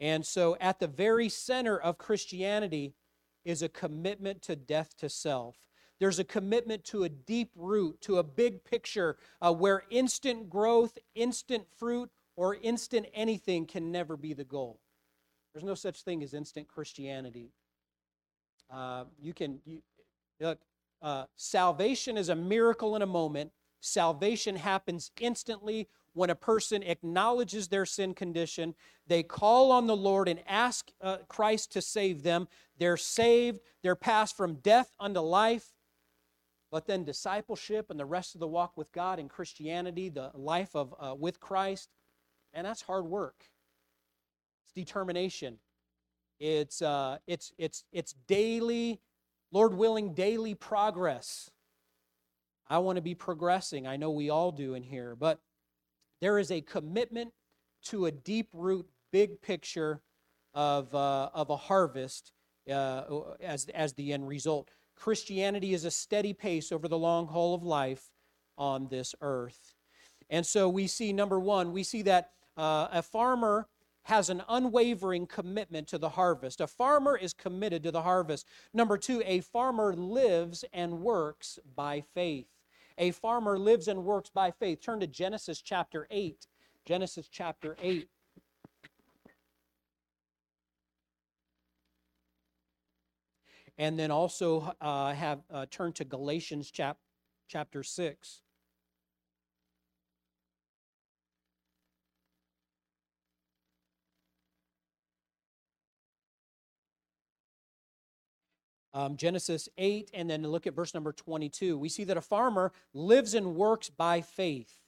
And 0.00 0.24
so, 0.24 0.56
at 0.60 0.78
the 0.78 0.86
very 0.86 1.28
center 1.28 1.78
of 1.78 1.98
Christianity 1.98 2.94
is 3.44 3.62
a 3.62 3.68
commitment 3.68 4.42
to 4.42 4.56
death 4.56 4.96
to 4.98 5.08
self. 5.08 5.56
There's 5.98 6.18
a 6.18 6.24
commitment 6.24 6.84
to 6.84 7.04
a 7.04 7.08
deep 7.08 7.50
root, 7.56 8.00
to 8.02 8.18
a 8.18 8.22
big 8.22 8.64
picture 8.64 9.16
uh, 9.40 9.52
where 9.52 9.82
instant 9.90 10.48
growth, 10.48 10.96
instant 11.14 11.64
fruit, 11.76 12.10
or 12.36 12.56
instant 12.56 13.06
anything 13.14 13.66
can 13.66 13.90
never 13.90 14.16
be 14.16 14.32
the 14.32 14.44
goal. 14.44 14.80
There's 15.52 15.64
no 15.64 15.74
such 15.74 16.02
thing 16.02 16.22
as 16.22 16.34
instant 16.34 16.68
Christianity. 16.68 17.50
Uh, 18.70 19.04
you 19.20 19.34
can, 19.34 19.58
you, 19.64 19.82
look, 20.40 20.58
uh, 21.02 21.24
salvation 21.36 22.16
is 22.16 22.28
a 22.28 22.34
miracle 22.34 22.96
in 22.96 23.02
a 23.02 23.06
moment. 23.06 23.52
Salvation 23.80 24.56
happens 24.56 25.10
instantly 25.20 25.88
when 26.18 26.30
a 26.30 26.34
person 26.34 26.82
acknowledges 26.82 27.68
their 27.68 27.86
sin 27.86 28.12
condition, 28.12 28.74
they 29.06 29.22
call 29.22 29.70
on 29.70 29.86
the 29.86 29.96
Lord 29.96 30.26
and 30.26 30.40
ask 30.48 30.90
uh, 31.00 31.18
Christ 31.28 31.72
to 31.72 31.80
save 31.80 32.24
them. 32.24 32.48
They're 32.76 32.96
saved, 32.96 33.60
they're 33.82 33.94
passed 33.94 34.36
from 34.36 34.56
death 34.56 34.92
unto 34.98 35.20
life. 35.20 35.74
But 36.72 36.86
then 36.86 37.04
discipleship 37.04 37.88
and 37.88 37.98
the 37.98 38.04
rest 38.04 38.34
of 38.34 38.40
the 38.40 38.48
walk 38.48 38.72
with 38.76 38.90
God 38.92 39.18
and 39.18 39.30
Christianity, 39.30 40.08
the 40.08 40.32
life 40.34 40.74
of 40.74 40.94
uh, 41.00 41.14
with 41.14 41.40
Christ, 41.40 41.88
and 42.52 42.66
that's 42.66 42.82
hard 42.82 43.06
work. 43.06 43.44
It's 44.64 44.72
determination. 44.74 45.58
It's 46.40 46.82
uh, 46.82 47.18
it's 47.26 47.52
it's 47.58 47.84
it's 47.92 48.14
daily, 48.26 49.00
Lord 49.52 49.74
willing, 49.74 50.14
daily 50.14 50.54
progress. 50.54 51.50
I 52.68 52.78
want 52.78 52.96
to 52.96 53.02
be 53.02 53.14
progressing. 53.14 53.86
I 53.86 53.96
know 53.96 54.10
we 54.10 54.30
all 54.30 54.52
do 54.52 54.74
in 54.74 54.82
here, 54.82 55.16
but 55.16 55.40
there 56.20 56.38
is 56.38 56.50
a 56.50 56.60
commitment 56.60 57.32
to 57.84 58.06
a 58.06 58.10
deep 58.10 58.48
root, 58.52 58.86
big 59.12 59.40
picture 59.40 60.02
of, 60.52 60.94
uh, 60.94 61.30
of 61.32 61.50
a 61.50 61.56
harvest 61.56 62.32
uh, 62.70 63.04
as, 63.40 63.66
as 63.74 63.94
the 63.94 64.12
end 64.12 64.28
result. 64.28 64.70
Christianity 64.96 65.72
is 65.72 65.84
a 65.84 65.90
steady 65.90 66.32
pace 66.32 66.72
over 66.72 66.88
the 66.88 66.98
long 66.98 67.26
haul 67.26 67.54
of 67.54 67.62
life 67.62 68.10
on 68.58 68.88
this 68.88 69.14
earth. 69.20 69.74
And 70.28 70.44
so 70.44 70.68
we 70.68 70.86
see, 70.86 71.12
number 71.12 71.40
one, 71.40 71.72
we 71.72 71.82
see 71.84 72.02
that 72.02 72.32
uh, 72.56 72.88
a 72.92 73.02
farmer 73.02 73.68
has 74.04 74.30
an 74.30 74.42
unwavering 74.48 75.26
commitment 75.26 75.86
to 75.88 75.98
the 75.98 76.08
harvest. 76.10 76.60
A 76.60 76.66
farmer 76.66 77.16
is 77.16 77.34
committed 77.34 77.82
to 77.82 77.90
the 77.90 78.02
harvest. 78.02 78.46
Number 78.72 78.96
two, 78.96 79.22
a 79.26 79.40
farmer 79.40 79.94
lives 79.94 80.64
and 80.72 81.00
works 81.00 81.58
by 81.76 82.02
faith. 82.14 82.46
A 82.96 83.10
farmer 83.12 83.58
lives 83.58 83.86
and 83.86 84.04
works 84.04 84.30
by 84.30 84.50
faith. 84.50 84.80
Turn 84.80 85.00
to 85.00 85.06
Genesis 85.06 85.60
chapter 85.60 86.06
8. 86.10 86.46
Genesis 86.84 87.28
chapter 87.30 87.76
8. 87.80 88.08
And 93.76 93.96
then 93.98 94.10
also 94.10 94.74
uh, 94.80 95.12
have 95.12 95.40
uh, 95.52 95.66
turn 95.70 95.92
to 95.92 96.04
Galatians 96.04 96.70
chap, 96.70 96.96
chapter 97.46 97.84
6. 97.84 98.40
Um, 108.98 109.16
Genesis 109.16 109.68
8, 109.78 110.10
and 110.12 110.28
then 110.28 110.42
look 110.42 110.66
at 110.66 110.74
verse 110.74 110.92
number 110.92 111.12
22. 111.12 111.78
We 111.78 111.88
see 111.88 112.02
that 112.02 112.16
a 112.16 112.20
farmer 112.20 112.72
lives 112.92 113.32
and 113.32 113.54
works 113.54 113.88
by 113.88 114.22
faith. 114.22 114.80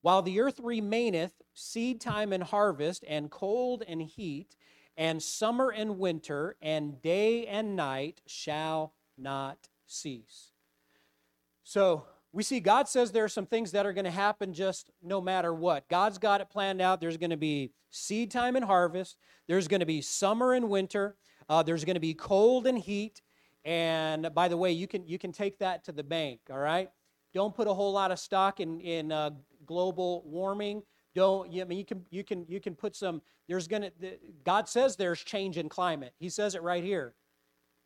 While 0.00 0.22
the 0.22 0.40
earth 0.40 0.58
remaineth, 0.62 1.34
seed 1.52 2.00
time 2.00 2.32
and 2.32 2.42
harvest, 2.42 3.04
and 3.06 3.30
cold 3.30 3.82
and 3.86 4.00
heat, 4.00 4.56
and 4.96 5.22
summer 5.22 5.68
and 5.70 5.98
winter, 5.98 6.56
and 6.62 7.02
day 7.02 7.46
and 7.46 7.76
night 7.76 8.22
shall 8.26 8.94
not 9.18 9.68
cease. 9.86 10.52
So 11.62 12.06
we 12.32 12.42
see 12.42 12.60
God 12.60 12.88
says 12.88 13.12
there 13.12 13.24
are 13.24 13.28
some 13.28 13.44
things 13.44 13.72
that 13.72 13.84
are 13.84 13.92
going 13.92 14.06
to 14.06 14.10
happen 14.10 14.54
just 14.54 14.90
no 15.02 15.20
matter 15.20 15.52
what. 15.52 15.90
God's 15.90 16.16
got 16.16 16.40
it 16.40 16.48
planned 16.48 16.80
out. 16.80 17.02
There's 17.02 17.18
going 17.18 17.30
to 17.30 17.36
be 17.36 17.72
seed 17.90 18.30
time 18.30 18.56
and 18.56 18.64
harvest, 18.64 19.18
there's 19.46 19.68
going 19.68 19.80
to 19.80 19.86
be 19.86 20.00
summer 20.00 20.54
and 20.54 20.70
winter, 20.70 21.16
uh, 21.48 21.62
there's 21.62 21.84
going 21.84 21.94
to 21.94 22.00
be 22.00 22.14
cold 22.14 22.66
and 22.66 22.78
heat. 22.78 23.22
And 23.64 24.32
by 24.34 24.48
the 24.48 24.56
way, 24.56 24.72
you 24.72 24.86
can, 24.86 25.06
you 25.06 25.18
can 25.18 25.32
take 25.32 25.58
that 25.58 25.84
to 25.84 25.92
the 25.92 26.04
bank, 26.04 26.40
all 26.50 26.58
right? 26.58 26.90
Don't 27.34 27.54
put 27.54 27.66
a 27.66 27.74
whole 27.74 27.92
lot 27.92 28.10
of 28.10 28.18
stock 28.18 28.60
in, 28.60 28.80
in 28.80 29.10
uh, 29.10 29.30
global 29.66 30.22
warming. 30.24 30.82
Don't, 31.14 31.48
I 31.48 31.64
mean, 31.64 31.78
you 31.78 31.84
can, 31.84 32.04
you 32.10 32.22
can, 32.22 32.44
you 32.48 32.60
can 32.60 32.74
put 32.74 32.94
some, 32.94 33.22
there's 33.48 33.66
going 33.66 33.82
to, 33.82 33.90
God 34.44 34.68
says 34.68 34.96
there's 34.96 35.20
change 35.20 35.58
in 35.58 35.68
climate. 35.68 36.12
He 36.18 36.28
says 36.28 36.54
it 36.54 36.62
right 36.62 36.84
here, 36.84 37.14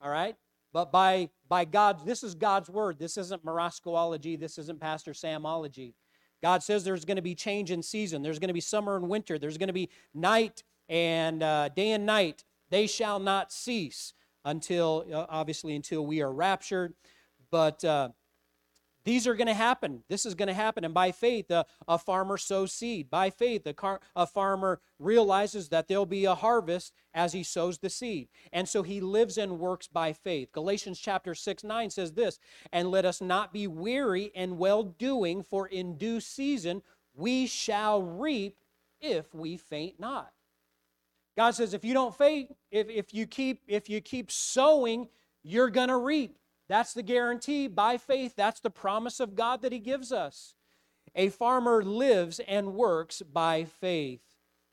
all 0.02 0.10
right? 0.10 0.36
But 0.72 0.92
by, 0.92 1.30
by 1.48 1.64
God, 1.64 2.06
this 2.06 2.22
is 2.22 2.34
God's 2.34 2.68
word. 2.68 2.98
This 2.98 3.16
isn't 3.16 3.44
Moroscoology. 3.44 4.38
This 4.38 4.58
isn't 4.58 4.80
Pastor 4.80 5.12
Samology. 5.12 5.94
God 6.42 6.62
says 6.62 6.84
there's 6.84 7.04
going 7.04 7.16
to 7.16 7.22
be 7.22 7.34
change 7.34 7.70
in 7.70 7.82
season. 7.82 8.22
There's 8.22 8.38
going 8.38 8.48
to 8.48 8.54
be 8.54 8.60
summer 8.60 8.96
and 8.96 9.08
winter. 9.08 9.38
There's 9.38 9.58
going 9.58 9.68
to 9.68 9.72
be 9.72 9.90
night 10.14 10.62
and 10.88 11.42
uh, 11.42 11.70
day 11.70 11.90
and 11.92 12.06
night. 12.06 12.44
They 12.70 12.86
shall 12.86 13.18
not 13.18 13.52
cease 13.52 14.14
until, 14.44 15.04
uh, 15.12 15.26
obviously, 15.28 15.74
until 15.76 16.06
we 16.06 16.22
are 16.22 16.32
raptured. 16.32 16.94
But 17.50 17.84
uh, 17.84 18.10
these 19.04 19.26
are 19.26 19.34
going 19.34 19.46
to 19.46 19.54
happen. 19.54 20.02
This 20.08 20.26
is 20.26 20.34
going 20.34 20.48
to 20.48 20.54
happen. 20.54 20.84
And 20.84 20.94
by 20.94 21.10
faith, 21.10 21.50
a, 21.50 21.64
a 21.88 21.98
farmer 21.98 22.36
sows 22.36 22.72
seed. 22.72 23.10
By 23.10 23.30
faith, 23.30 23.66
a, 23.66 23.72
car, 23.72 24.00
a 24.14 24.26
farmer 24.26 24.80
realizes 24.98 25.68
that 25.70 25.88
there'll 25.88 26.06
be 26.06 26.26
a 26.26 26.34
harvest 26.34 26.92
as 27.14 27.32
he 27.32 27.42
sows 27.42 27.78
the 27.78 27.90
seed. 27.90 28.28
And 28.52 28.68
so 28.68 28.82
he 28.82 29.00
lives 29.00 29.38
and 29.38 29.58
works 29.58 29.88
by 29.88 30.12
faith. 30.12 30.52
Galatians 30.52 30.98
chapter 30.98 31.34
6, 31.34 31.64
9 31.64 31.90
says 31.90 32.12
this 32.12 32.38
And 32.72 32.90
let 32.90 33.04
us 33.04 33.20
not 33.20 33.52
be 33.52 33.66
weary 33.66 34.30
in 34.34 34.58
well 34.58 34.82
doing, 34.82 35.42
for 35.42 35.66
in 35.66 35.96
due 35.96 36.20
season 36.20 36.82
we 37.14 37.46
shall 37.46 38.02
reap 38.02 38.56
if 39.00 39.34
we 39.34 39.56
faint 39.56 39.98
not. 39.98 40.32
God 41.36 41.52
says, 41.52 41.74
if 41.74 41.84
you 41.84 41.94
don't 41.94 42.16
faint, 42.16 42.54
if, 42.70 42.88
if 42.88 43.14
you 43.14 43.26
keep 43.26 43.62
if 43.66 43.88
you 43.88 44.00
keep 44.00 44.30
sowing, 44.30 45.08
you're 45.42 45.70
gonna 45.70 45.98
reap. 45.98 46.36
That's 46.68 46.92
the 46.92 47.02
guarantee 47.02 47.66
by 47.66 47.96
faith. 47.96 48.34
That's 48.36 48.60
the 48.60 48.70
promise 48.70 49.20
of 49.20 49.34
God 49.34 49.62
that 49.62 49.72
He 49.72 49.78
gives 49.78 50.12
us. 50.12 50.54
A 51.14 51.28
farmer 51.30 51.82
lives 51.82 52.40
and 52.46 52.74
works 52.74 53.22
by 53.22 53.64
faith. 53.64 54.20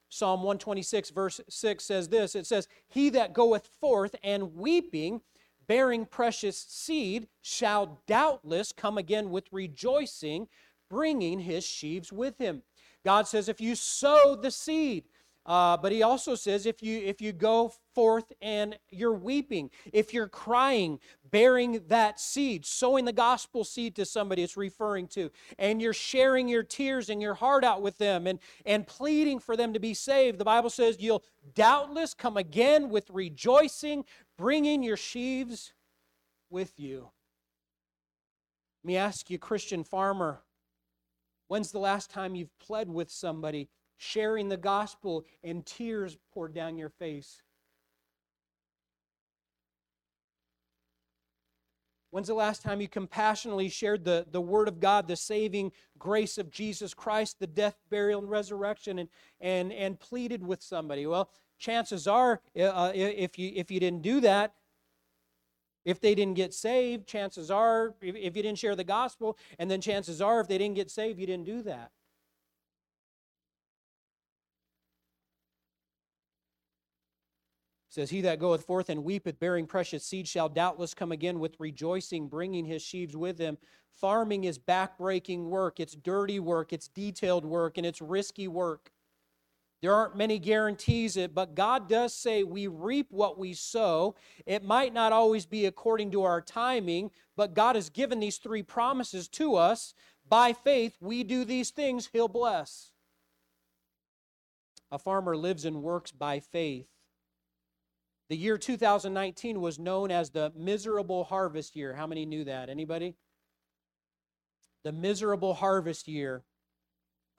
Psalm 0.09 0.41
126, 0.41 1.09
verse 1.09 1.41
6 1.49 1.83
says 1.83 2.09
this 2.09 2.35
it 2.35 2.45
says, 2.45 2.67
He 2.87 3.09
that 3.09 3.33
goeth 3.33 3.67
forth 3.67 4.15
and 4.23 4.55
weeping, 4.55 5.21
bearing 5.67 6.05
precious 6.05 6.57
seed, 6.57 7.27
shall 7.41 8.01
doubtless 8.07 8.71
come 8.71 8.97
again 8.97 9.29
with 9.29 9.51
rejoicing, 9.51 10.47
bringing 10.89 11.39
his 11.39 11.65
sheaves 11.65 12.13
with 12.13 12.37
him. 12.37 12.63
God 13.03 13.27
says, 13.27 13.49
If 13.49 13.59
you 13.59 13.75
sow 13.75 14.35
the 14.35 14.51
seed, 14.51 15.05
uh, 15.47 15.77
but 15.77 15.93
he 15.93 16.03
also 16.03 16.35
says 16.35 16.65
if 16.65 16.83
you 16.83 16.99
if 16.99 17.21
you 17.21 17.31
go 17.31 17.71
forth 17.95 18.33
and 18.41 18.77
you're 18.91 19.13
weeping, 19.13 19.71
if 19.93 20.13
you're 20.13 20.27
crying, 20.27 20.99
bearing 21.31 21.81
that 21.87 22.19
seed, 22.19 22.65
sowing 22.65 23.05
the 23.05 23.13
gospel 23.13 23.63
seed 23.63 23.95
to 23.95 24.05
somebody 24.05 24.43
it's 24.43 24.57
referring 24.57 25.07
to, 25.07 25.31
and 25.57 25.81
you're 25.81 25.93
sharing 25.93 26.49
your 26.49 26.63
tears 26.63 27.09
and 27.09 27.21
your 27.21 27.33
heart 27.33 27.63
out 27.63 27.81
with 27.81 27.97
them 27.97 28.27
and, 28.27 28.39
and 28.65 28.85
pleading 28.85 29.39
for 29.39 29.55
them 29.55 29.71
to 29.73 29.79
be 29.79 29.93
saved, 29.93 30.37
the 30.37 30.45
Bible 30.45 30.69
says 30.69 30.97
you'll 30.99 31.23
doubtless 31.55 32.13
come 32.13 32.35
again 32.35 32.89
with 32.89 33.09
rejoicing, 33.09 34.03
bringing 34.37 34.83
your 34.83 34.97
sheaves 34.97 35.71
with 36.49 36.77
you. 36.77 37.09
Let 38.83 38.87
me 38.87 38.97
ask 38.97 39.29
you, 39.29 39.39
Christian 39.39 39.85
farmer, 39.85 40.41
when's 41.47 41.71
the 41.71 41.79
last 41.79 42.09
time 42.09 42.35
you've 42.35 42.57
pled 42.59 42.89
with 42.89 43.09
somebody 43.09 43.69
sharing 43.97 44.49
the 44.49 44.57
gospel, 44.57 45.25
and 45.43 45.65
tears 45.65 46.17
poured 46.33 46.53
down 46.53 46.77
your 46.77 46.89
face. 46.89 47.41
When's 52.11 52.27
the 52.27 52.33
last 52.33 52.63
time 52.63 52.79
you 52.79 52.87
compassionately 52.87 53.69
shared 53.69 54.05
the, 54.05 54.25
the 54.31 54.41
Word 54.41 54.67
of 54.67 54.79
God, 54.79 55.07
the 55.07 55.15
saving 55.15 55.71
grace 55.99 56.37
of 56.37 56.49
Jesus 56.49 56.93
Christ, 56.93 57.39
the 57.39 57.47
death, 57.47 57.75
burial, 57.89 58.21
and 58.21 58.29
resurrection, 58.29 58.99
and, 58.99 59.09
and, 59.41 59.73
and 59.73 59.99
pleaded 59.99 60.41
with 60.41 60.63
somebody? 60.63 61.05
Well, 61.05 61.29
chances 61.59 62.07
are, 62.07 62.41
uh, 62.57 62.91
if, 62.95 63.37
you, 63.37 63.51
if 63.55 63.69
you 63.69 63.79
didn't 63.79 64.03
do 64.03 64.21
that, 64.21 64.53
If 65.85 65.99
they 66.01 66.15
didn't 66.15 66.35
get 66.35 66.53
saved, 66.53 67.07
chances 67.07 67.49
are, 67.49 67.95
if, 68.01 68.13
if 68.15 68.35
you 68.35 68.43
didn't 68.43 68.59
share 68.59 68.75
the 68.75 68.83
gospel, 68.83 69.37
and 69.57 69.71
then 69.71 69.79
chances 69.79 70.21
are, 70.21 70.41
if 70.41 70.47
they 70.47 70.57
didn't 70.57 70.75
get 70.75 70.91
saved, 70.91 71.17
you 71.17 71.25
didn't 71.25 71.45
do 71.45 71.61
that. 71.63 71.91
Says, 77.97 78.11
He 78.11 78.21
that 78.21 78.37
goeth 78.37 78.63
forth 78.63 78.89
and 78.89 79.03
weepeth, 79.03 79.39
bearing 79.39 79.65
precious 79.65 80.05
seed, 80.05 80.27
shall 80.27 80.49
doubtless 80.49 80.93
come 80.93 81.11
again 81.11 81.39
with 81.39 81.59
rejoicing, 81.59 82.27
bringing 82.27 82.63
his 82.63 82.83
sheaves 82.83 83.17
with 83.17 83.39
him. 83.39 83.57
Farming 83.95 84.43
is 84.43 84.59
backbreaking 84.59 85.45
work, 85.45 85.79
it's 85.79 85.95
dirty 85.95 86.39
work, 86.39 86.71
it's 86.71 86.87
detailed 86.87 87.43
work, 87.43 87.75
and 87.77 87.87
it's 87.87 87.99
risky 87.99 88.47
work. 88.47 88.91
There 89.81 89.95
aren't 89.95 90.15
many 90.15 90.37
guarantees 90.37 91.17
it, 91.17 91.33
but 91.33 91.55
God 91.55 91.89
does 91.89 92.13
say 92.13 92.43
we 92.43 92.67
reap 92.67 93.07
what 93.09 93.39
we 93.39 93.53
sow. 93.53 94.13
It 94.45 94.63
might 94.63 94.93
not 94.93 95.11
always 95.11 95.47
be 95.47 95.65
according 95.65 96.11
to 96.11 96.21
our 96.21 96.41
timing, 96.41 97.09
but 97.35 97.55
God 97.55 97.75
has 97.75 97.89
given 97.89 98.19
these 98.19 98.37
three 98.37 98.63
promises 98.63 99.27
to 99.29 99.55
us. 99.55 99.95
By 100.29 100.53
faith, 100.53 100.97
we 100.99 101.23
do 101.23 101.43
these 101.43 101.71
things, 101.71 102.09
He'll 102.13 102.27
bless. 102.27 102.91
A 104.91 104.99
farmer 104.99 105.35
lives 105.35 105.65
and 105.65 105.81
works 105.81 106.11
by 106.11 106.39
faith. 106.39 106.96
The 108.29 108.35
year 108.35 108.57
2019 108.57 109.61
was 109.61 109.79
known 109.79 110.11
as 110.11 110.31
the 110.31 110.51
miserable 110.55 111.23
harvest 111.23 111.77
year. 111.77 111.93
How 111.93 112.05
many 112.05 112.25
knew 112.25 112.43
that? 112.43 112.69
Anybody? 112.69 113.15
The 114.83 114.91
miserable 114.91 115.53
harvest 115.53 116.09
year. 116.09 116.43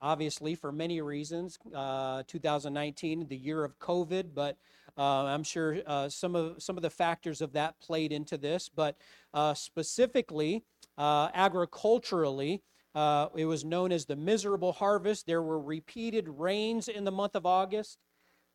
Obviously, 0.00 0.54
for 0.54 0.72
many 0.72 1.02
reasons. 1.02 1.58
Uh, 1.74 2.22
2019, 2.26 3.26
the 3.28 3.36
year 3.36 3.64
of 3.64 3.78
COVID, 3.78 4.32
but 4.34 4.56
uh, 4.96 5.24
I'm 5.24 5.42
sure 5.42 5.78
uh, 5.86 6.08
some 6.08 6.34
of 6.34 6.62
some 6.62 6.76
of 6.76 6.82
the 6.82 6.90
factors 6.90 7.42
of 7.42 7.52
that 7.52 7.78
played 7.80 8.10
into 8.10 8.38
this. 8.38 8.70
But 8.70 8.96
uh, 9.34 9.54
specifically, 9.54 10.64
uh, 10.96 11.28
agriculturally, 11.34 12.62
uh, 12.94 13.28
it 13.36 13.44
was 13.44 13.64
known 13.64 13.92
as 13.92 14.06
the 14.06 14.16
miserable 14.16 14.72
harvest. 14.72 15.26
There 15.26 15.42
were 15.42 15.60
repeated 15.60 16.28
rains 16.28 16.88
in 16.88 17.04
the 17.04 17.12
month 17.12 17.34
of 17.34 17.44
August 17.44 17.98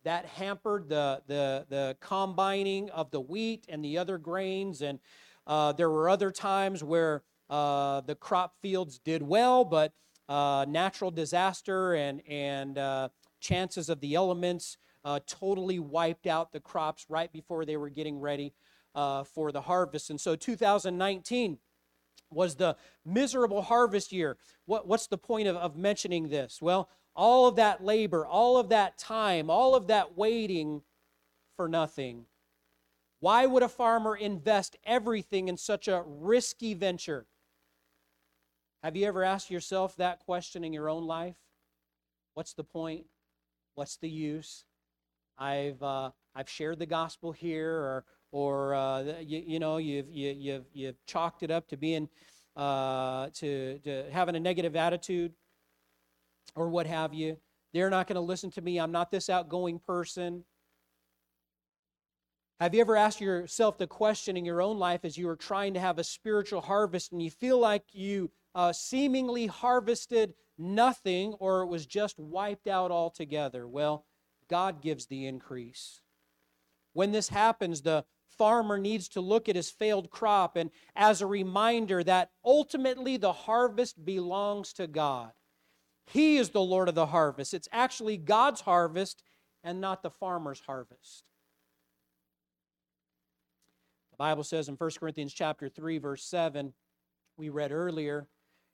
that 0.04 0.26
hampered 0.26 0.90
the, 0.90 1.22
the, 1.28 1.66
the 1.70 1.98
combining 2.00 2.90
of 2.90 3.12
the 3.12 3.22
wheat 3.22 3.66
and 3.70 3.84
the 3.84 3.98
other 3.98 4.18
grains. 4.18 4.82
And 4.82 5.00
uh, 5.48 5.72
there 5.74 5.90
were 5.90 6.10
other 6.10 6.32
times 6.32 6.84
where 6.84 7.24
uh, 7.50 8.02
the 8.02 8.16
crop 8.16 8.56
fields 8.62 9.00
did 9.00 9.22
well, 9.22 9.64
but 9.64 9.94
uh, 10.30 10.66
natural 10.68 11.12
disaster 11.12 11.94
and, 11.94 12.22
and 12.28 12.78
uh, 12.78 13.10
chances 13.40 13.90
of 13.90 14.00
the 14.00 14.16
elements 14.16 14.78
uh, 15.06 15.20
totally 15.28 15.80
wiped 15.80 16.28
out 16.28 16.52
the 16.52 16.60
crops 16.60 17.06
right 17.10 17.32
before 17.32 17.66
they 17.66 17.78
were 17.78 17.90
getting 17.90 18.20
ready 18.20 18.54
uh, 18.96 19.24
for 19.24 19.52
the 19.52 19.62
harvest. 19.62 20.10
And 20.10 20.20
so 20.20 20.36
2019 20.36 21.58
was 22.32 22.56
the 22.56 22.76
miserable 23.06 23.62
harvest 23.62 24.12
year. 24.12 24.38
What, 24.66 24.88
what's 24.88 25.08
the 25.08 25.18
point 25.18 25.48
of, 25.48 25.56
of 25.56 25.76
mentioning 25.76 26.30
this? 26.30 26.62
Well, 26.62 26.90
all 27.16 27.48
of 27.48 27.56
that 27.58 27.84
labor, 27.84 28.26
all 28.26 28.58
of 28.58 28.70
that 28.70 28.98
time, 28.98 29.50
all 29.50 29.76
of 29.76 29.88
that 29.88 30.18
waiting 30.18 30.82
for 31.56 31.68
nothing. 31.68 32.26
Why 33.20 33.46
would 33.46 33.64
a 33.64 33.70
farmer 33.70 34.16
invest 34.16 34.76
everything 34.84 35.48
in 35.48 35.58
such 35.58 35.88
a 35.88 36.04
risky 36.06 36.74
venture? 36.74 37.26
Have 38.84 38.98
you 38.98 39.06
ever 39.06 39.24
asked 39.24 39.50
yourself 39.50 39.96
that 39.96 40.20
question 40.20 40.64
in 40.64 40.74
your 40.74 40.90
own 40.90 41.06
life? 41.06 41.38
What's 42.34 42.54
the 42.54 42.66
point? 42.66 43.06
What's 43.76 43.96
the 43.98 44.10
use? 44.10 44.66
I've 45.38 45.82
uh, 45.82 46.12
I've 46.36 46.50
shared 46.50 46.80
the 46.80 46.86
gospel 46.86 47.32
here, 47.32 47.72
or 47.72 48.06
or 48.32 48.76
uh, 48.76 49.04
you, 49.22 49.42
you 49.46 49.60
know 49.60 49.78
you've 49.78 50.10
you, 50.12 50.28
have 50.28 50.38
you 50.38 50.66
you've 50.74 51.06
chalked 51.06 51.44
it 51.44 51.52
up 51.52 51.68
to 51.70 51.78
being 51.78 52.10
uh, 52.58 53.30
to 53.36 53.80
to 53.80 54.06
having 54.12 54.36
a 54.36 54.40
negative 54.40 54.76
attitude 54.76 55.32
or 56.56 56.70
what 56.70 56.88
have 56.88 57.14
you. 57.14 57.38
They're 57.74 57.90
not 57.90 58.08
going 58.08 58.16
to 58.16 58.22
listen 58.22 58.52
to 58.52 58.62
me. 58.62 58.80
I'm 58.80 58.92
not 58.92 59.12
this 59.12 59.30
outgoing 59.30 59.80
person. 59.80 60.44
Have 62.60 62.74
you 62.74 62.82
ever 62.82 62.96
asked 62.96 63.20
yourself 63.20 63.78
the 63.78 63.88
question 63.88 64.38
in 64.38 64.46
your 64.46 64.62
own 64.62 64.78
life 64.78 65.04
as 65.04 65.18
you 65.18 65.28
are 65.28 65.36
trying 65.36 65.74
to 65.74 65.80
have 65.80 65.98
a 65.98 66.04
spiritual 66.04 66.62
harvest 66.62 67.12
and 67.12 67.22
you 67.22 67.32
feel 67.32 67.60
like 67.60 67.84
you 67.92 68.32
uh, 68.56 68.72
seemingly 68.72 69.48
harvested 69.48 70.34
nothing 70.58 71.34
or 71.40 71.64
it 71.64 71.68
was 71.68 71.86
just 71.86 72.20
wiped 72.20 72.68
out 72.68 72.92
altogether? 72.92 73.68
Well, 73.68 74.06
God 74.50 74.82
gives 74.82 75.08
the 75.08 75.26
increase. 75.26 76.02
When 76.94 77.12
this 77.12 77.30
happens, 77.30 77.82
the 77.82 78.06
farmer 78.38 78.78
needs 78.78 79.10
to 79.10 79.22
look 79.22 79.50
at 79.50 79.56
his 79.56 79.72
failed 79.72 80.10
crop 80.10 80.56
and 80.56 80.70
as 80.96 81.22
a 81.22 81.28
reminder 81.28 82.04
that 82.04 82.30
ultimately 82.46 83.18
the 83.18 83.34
harvest 83.34 84.06
belongs 84.06 84.74
to 84.74 84.88
God. 84.88 85.32
He 86.06 86.38
is 86.38 86.50
the 86.50 86.62
Lord 86.62 86.90
of 86.90 86.96
the 86.96 87.08
harvest. 87.08 87.54
It's 87.54 87.70
actually 87.72 88.18
God's 88.18 88.62
harvest 88.62 89.24
and 89.64 89.80
not 89.80 90.04
the 90.04 90.12
farmer's 90.12 90.60
harvest. 90.60 91.24
The 94.12 94.18
Bible 94.18 94.44
says 94.44 94.70
in 94.70 94.76
1 94.76 94.92
Corinthians 95.00 95.34
chapter 95.34 95.70
3 95.70 95.98
verse 95.98 96.24
7, 96.24 96.74
we 97.36 97.50
read 97.50 97.72
earlier, 97.72 98.28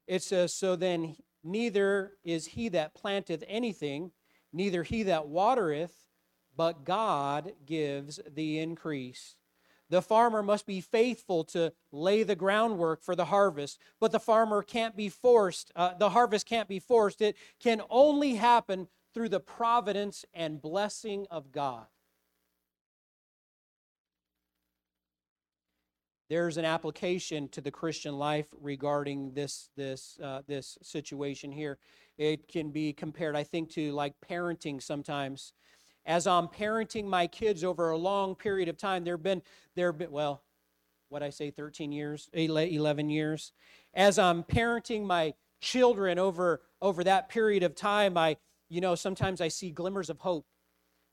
it 0.05 0.21
says, 0.21 0.53
"So 0.53 0.75
then 0.75 1.15
neither 1.43 2.17
is 2.23 2.47
he 2.47 2.67
that 2.69 2.93
planteth 2.93 3.43
anything, 3.47 4.11
neither 4.51 4.83
he 4.83 5.03
that 5.03 5.27
watereth, 5.27 6.05
but 6.57 6.83
God 6.83 7.53
gives 7.65 8.19
the 8.27 8.59
increase." 8.59 9.37
The 9.89 10.01
farmer 10.01 10.43
must 10.43 10.67
be 10.67 10.81
faithful 10.81 11.43
to 11.45 11.73
lay 11.91 12.23
the 12.23 12.35
groundwork 12.35 13.01
for 13.01 13.15
the 13.15 13.25
harvest, 13.25 13.79
but 13.99 14.11
the 14.11 14.19
farmer 14.19 14.61
can't 14.61 14.95
be 14.95 15.09
forced, 15.09 15.71
uh, 15.75 15.95
the 15.95 16.11
harvest 16.11 16.45
can't 16.45 16.69
be 16.69 16.79
forced. 16.79 17.21
It 17.21 17.35
can 17.59 17.81
only 17.89 18.35
happen 18.35 18.87
through 19.13 19.29
the 19.29 19.39
providence 19.39 20.25
and 20.33 20.61
blessing 20.61 21.25
of 21.31 21.51
God. 21.51 21.87
There's 26.29 26.57
an 26.57 26.65
application 26.65 27.49
to 27.49 27.61
the 27.61 27.71
Christian 27.71 28.19
life 28.19 28.45
regarding 28.61 29.33
this, 29.33 29.71
this, 29.75 30.19
uh, 30.23 30.43
this 30.45 30.77
situation 30.83 31.51
here. 31.51 31.79
It 32.19 32.47
can 32.47 32.69
be 32.69 32.93
compared, 32.93 33.35
I 33.35 33.43
think, 33.43 33.71
to 33.71 33.91
like 33.93 34.13
parenting 34.29 34.79
sometimes 34.79 35.53
as 36.05 36.27
I'm 36.27 36.47
parenting 36.47 37.05
my 37.05 37.27
kids 37.27 37.63
over 37.63 37.91
a 37.91 37.97
long 37.97 38.35
period 38.35 38.69
of 38.69 38.77
time, 38.77 39.03
there 39.03 39.15
have 39.15 39.23
been, 39.23 39.41
there 39.75 39.87
have 39.87 39.97
been, 39.97 40.11
well, 40.11 40.43
what 41.09 41.23
I 41.23 41.29
say, 41.29 41.51
13 41.51 41.91
years, 41.91 42.29
11 42.33 43.09
years. 43.09 43.51
As 43.93 44.19
I'm 44.19 44.43
parenting 44.43 45.05
my 45.05 45.33
children 45.59 46.19
over, 46.19 46.61
over 46.81 47.03
that 47.03 47.29
period 47.29 47.63
of 47.63 47.75
time, 47.75 48.17
I, 48.17 48.37
you 48.69 48.81
know, 48.81 48.95
sometimes 48.95 49.41
I 49.41 49.47
see 49.47 49.71
glimmers 49.71 50.09
of 50.09 50.19
hope. 50.19 50.45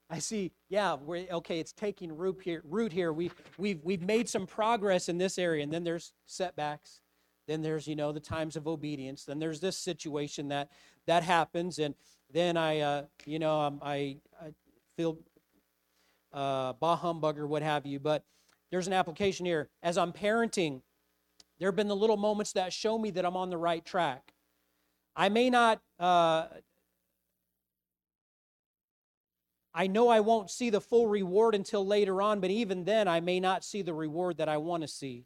I 0.08 0.20
see, 0.20 0.52
yeah, 0.68 0.94
we're, 0.94 1.26
okay, 1.30 1.58
it's 1.58 1.72
taking 1.72 2.16
root 2.16 2.40
here. 2.42 2.62
Root 2.64 2.92
here. 2.92 3.12
We, 3.12 3.30
we've, 3.58 3.80
we've 3.82 4.02
made 4.02 4.28
some 4.28 4.46
progress 4.46 5.08
in 5.08 5.18
this 5.18 5.36
area, 5.38 5.64
and 5.64 5.72
then 5.72 5.82
there's 5.82 6.12
setbacks. 6.26 7.00
Then 7.48 7.62
there's, 7.62 7.88
you 7.88 7.96
know, 7.96 8.12
the 8.12 8.20
times 8.20 8.56
of 8.56 8.68
obedience. 8.68 9.24
Then 9.24 9.38
there's 9.38 9.60
this 9.60 9.76
situation 9.76 10.48
that 10.48 10.70
that 11.06 11.22
happens, 11.22 11.78
and 11.78 11.94
then 12.32 12.56
I, 12.56 12.80
uh, 12.80 13.02
you 13.24 13.38
know, 13.38 13.60
um, 13.60 13.80
I, 13.82 14.18
I 14.40 14.52
feel 14.96 15.18
uh, 16.32 16.72
bah 16.74 16.96
humbug 16.96 17.38
or 17.38 17.46
what 17.46 17.62
have 17.62 17.86
you. 17.86 17.98
But 17.98 18.24
there's 18.70 18.86
an 18.86 18.92
application 18.92 19.46
here. 19.46 19.68
As 19.82 19.96
I'm 19.96 20.12
parenting, 20.12 20.82
there 21.58 21.68
have 21.68 21.76
been 21.76 21.88
the 21.88 21.96
little 21.96 22.16
moments 22.16 22.52
that 22.52 22.72
show 22.72 22.98
me 22.98 23.10
that 23.10 23.24
I'm 23.24 23.36
on 23.36 23.50
the 23.50 23.56
right 23.56 23.84
track. 23.84 24.32
I 25.14 25.28
may 25.28 25.48
not, 25.48 25.80
uh, 25.98 26.46
I 29.72 29.86
know 29.86 30.08
I 30.08 30.20
won't 30.20 30.50
see 30.50 30.70
the 30.70 30.80
full 30.80 31.06
reward 31.06 31.54
until 31.54 31.86
later 31.86 32.20
on, 32.20 32.40
but 32.40 32.50
even 32.50 32.84
then, 32.84 33.08
I 33.08 33.20
may 33.20 33.40
not 33.40 33.64
see 33.64 33.82
the 33.82 33.94
reward 33.94 34.38
that 34.38 34.48
I 34.48 34.56
want 34.58 34.82
to 34.82 34.88
see. 34.88 35.24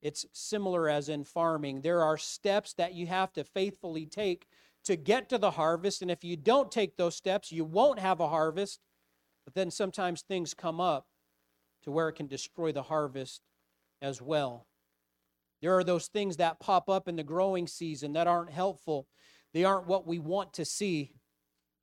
It's 0.00 0.26
similar 0.32 0.88
as 0.88 1.08
in 1.08 1.24
farming. 1.24 1.82
There 1.82 2.02
are 2.02 2.18
steps 2.18 2.74
that 2.74 2.94
you 2.94 3.06
have 3.06 3.32
to 3.34 3.44
faithfully 3.44 4.04
take 4.04 4.46
to 4.84 4.96
get 4.96 5.28
to 5.28 5.38
the 5.38 5.52
harvest. 5.52 6.02
And 6.02 6.10
if 6.10 6.24
you 6.24 6.36
don't 6.36 6.70
take 6.70 6.96
those 6.96 7.16
steps, 7.16 7.52
you 7.52 7.64
won't 7.64 7.98
have 7.98 8.20
a 8.20 8.28
harvest. 8.28 8.80
But 9.44 9.54
then 9.54 9.70
sometimes 9.70 10.22
things 10.22 10.54
come 10.54 10.80
up 10.80 11.06
to 11.84 11.90
where 11.90 12.08
it 12.08 12.14
can 12.14 12.26
destroy 12.26 12.72
the 12.72 12.82
harvest 12.82 13.42
as 14.00 14.22
well. 14.22 14.66
There 15.60 15.76
are 15.76 15.84
those 15.84 16.08
things 16.08 16.36
that 16.38 16.60
pop 16.60 16.88
up 16.88 17.08
in 17.08 17.16
the 17.16 17.22
growing 17.22 17.66
season 17.66 18.12
that 18.14 18.26
aren't 18.26 18.50
helpful. 18.50 19.06
They 19.54 19.64
aren't 19.64 19.86
what 19.86 20.06
we 20.06 20.18
want 20.18 20.54
to 20.54 20.64
see. 20.64 21.12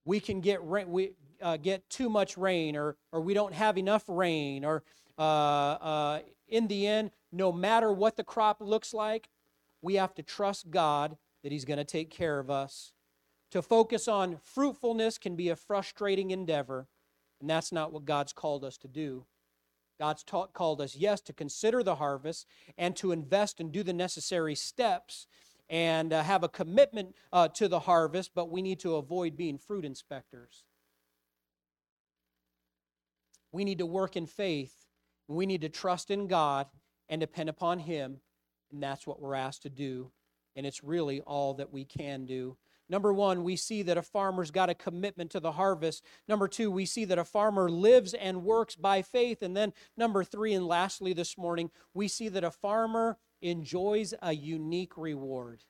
We 0.06 0.20
can 0.20 0.42
get 0.42 0.64
rain, 0.64 0.92
we 0.92 1.12
uh, 1.42 1.58
get 1.58 1.90
too 1.90 2.10
much 2.10 2.38
rain, 2.38 2.76
or 2.76 2.98
or 3.12 3.22
we 3.22 3.34
don't 3.34 3.54
have 3.54 3.78
enough 3.78 4.04
rain, 4.08 4.66
or 4.66 4.84
uh, 5.18 5.22
uh, 5.22 6.20
in 6.48 6.68
the 6.68 6.88
end, 6.88 7.12
no 7.32 7.52
matter 7.52 7.92
what 7.92 8.18
the 8.18 8.24
crop 8.24 8.58
looks 8.60 8.94
like, 8.94 9.30
we 9.82 9.96
have 9.96 10.14
to 10.16 10.24
trust 10.24 10.70
God 10.70 11.16
that 11.44 11.52
He's 11.52 11.66
going 11.66 11.78
to 11.78 11.84
take 11.84 12.10
care 12.10 12.40
of 12.40 12.50
us. 12.50 12.92
To 13.52 13.62
focus 13.62 14.08
on 14.08 14.38
fruitfulness 14.44 15.18
can 15.18 15.36
be 15.36 15.50
a 15.50 15.56
frustrating 15.56 16.32
endeavor, 16.32 16.88
and 17.42 17.50
that's 17.50 17.72
not 17.72 17.92
what 17.92 18.06
God's 18.06 18.34
called 18.34 18.64
us 18.64 18.78
to 18.78 18.88
do. 18.88 19.26
God's 20.00 20.24
called 20.54 20.82
us, 20.82 20.96
yes, 20.96 21.20
to 21.22 21.34
consider 21.34 21.84
the 21.84 21.96
harvest 21.96 22.46
and 22.78 22.96
to 22.98 23.12
invest 23.12 23.60
and 23.60 23.72
do 23.72 23.84
the 23.84 23.94
necessary 23.94 24.56
steps 24.56 25.28
and 25.70 26.14
uh, 26.14 26.24
have 26.24 26.44
a 26.44 26.50
commitment 26.50 27.16
uh, 27.34 27.48
to 27.50 27.68
the 27.68 27.82
harvest, 27.82 28.32
but 28.34 28.50
we 28.50 28.62
need 28.62 28.80
to 28.80 28.96
avoid 28.96 29.36
being 29.36 29.58
fruit 29.58 29.86
inspectors. 29.86 30.64
We 33.52 33.66
need 33.66 33.80
to 33.80 33.86
work 33.86 34.16
in 34.16 34.26
faith. 34.26 34.86
We 35.28 35.46
need 35.46 35.62
to 35.62 35.70
trust 35.70 36.12
in 36.12 36.28
God 36.28 36.68
and 37.10 37.20
depend 37.20 37.50
upon 37.50 37.80
Him. 37.80 38.22
And 38.72 38.82
that's 38.82 39.06
what 39.06 39.22
we're 39.22 39.36
asked 39.36 39.64
to 39.64 39.70
do. 39.70 40.12
And 40.60 40.68
it's 40.68 40.84
really 40.84 41.22
all 41.22 41.54
that 41.54 41.72
we 41.72 41.86
can 41.86 42.26
do. 42.26 42.58
Number 42.90 43.14
one, 43.14 43.46
we 43.46 43.56
see 43.56 43.82
that 43.84 43.98
a 43.98 44.02
farmer's 44.02 44.52
got 44.52 44.70
a 44.70 44.74
commitment 44.74 45.32
to 45.32 45.40
the 45.40 45.54
harvest. 45.54 46.04
Number 46.28 46.50
two, 46.50 46.70
we 46.70 46.86
see 46.86 47.06
that 47.06 47.18
a 47.18 47.24
farmer 47.24 47.70
lives 47.70 48.14
and 48.14 48.44
works 48.44 48.76
by 48.76 49.02
faith. 49.02 49.42
And 49.42 49.56
then 49.56 49.72
number 49.96 50.22
three, 50.22 50.54
and 50.54 50.68
lastly 50.68 51.14
this 51.14 51.38
morning, 51.38 51.72
we 51.94 52.10
see 52.10 52.28
that 52.28 52.44
a 52.44 52.52
farmer 52.52 53.18
enjoys 53.42 54.14
a 54.22 54.34
unique 54.34 54.98
reward. 54.98 55.64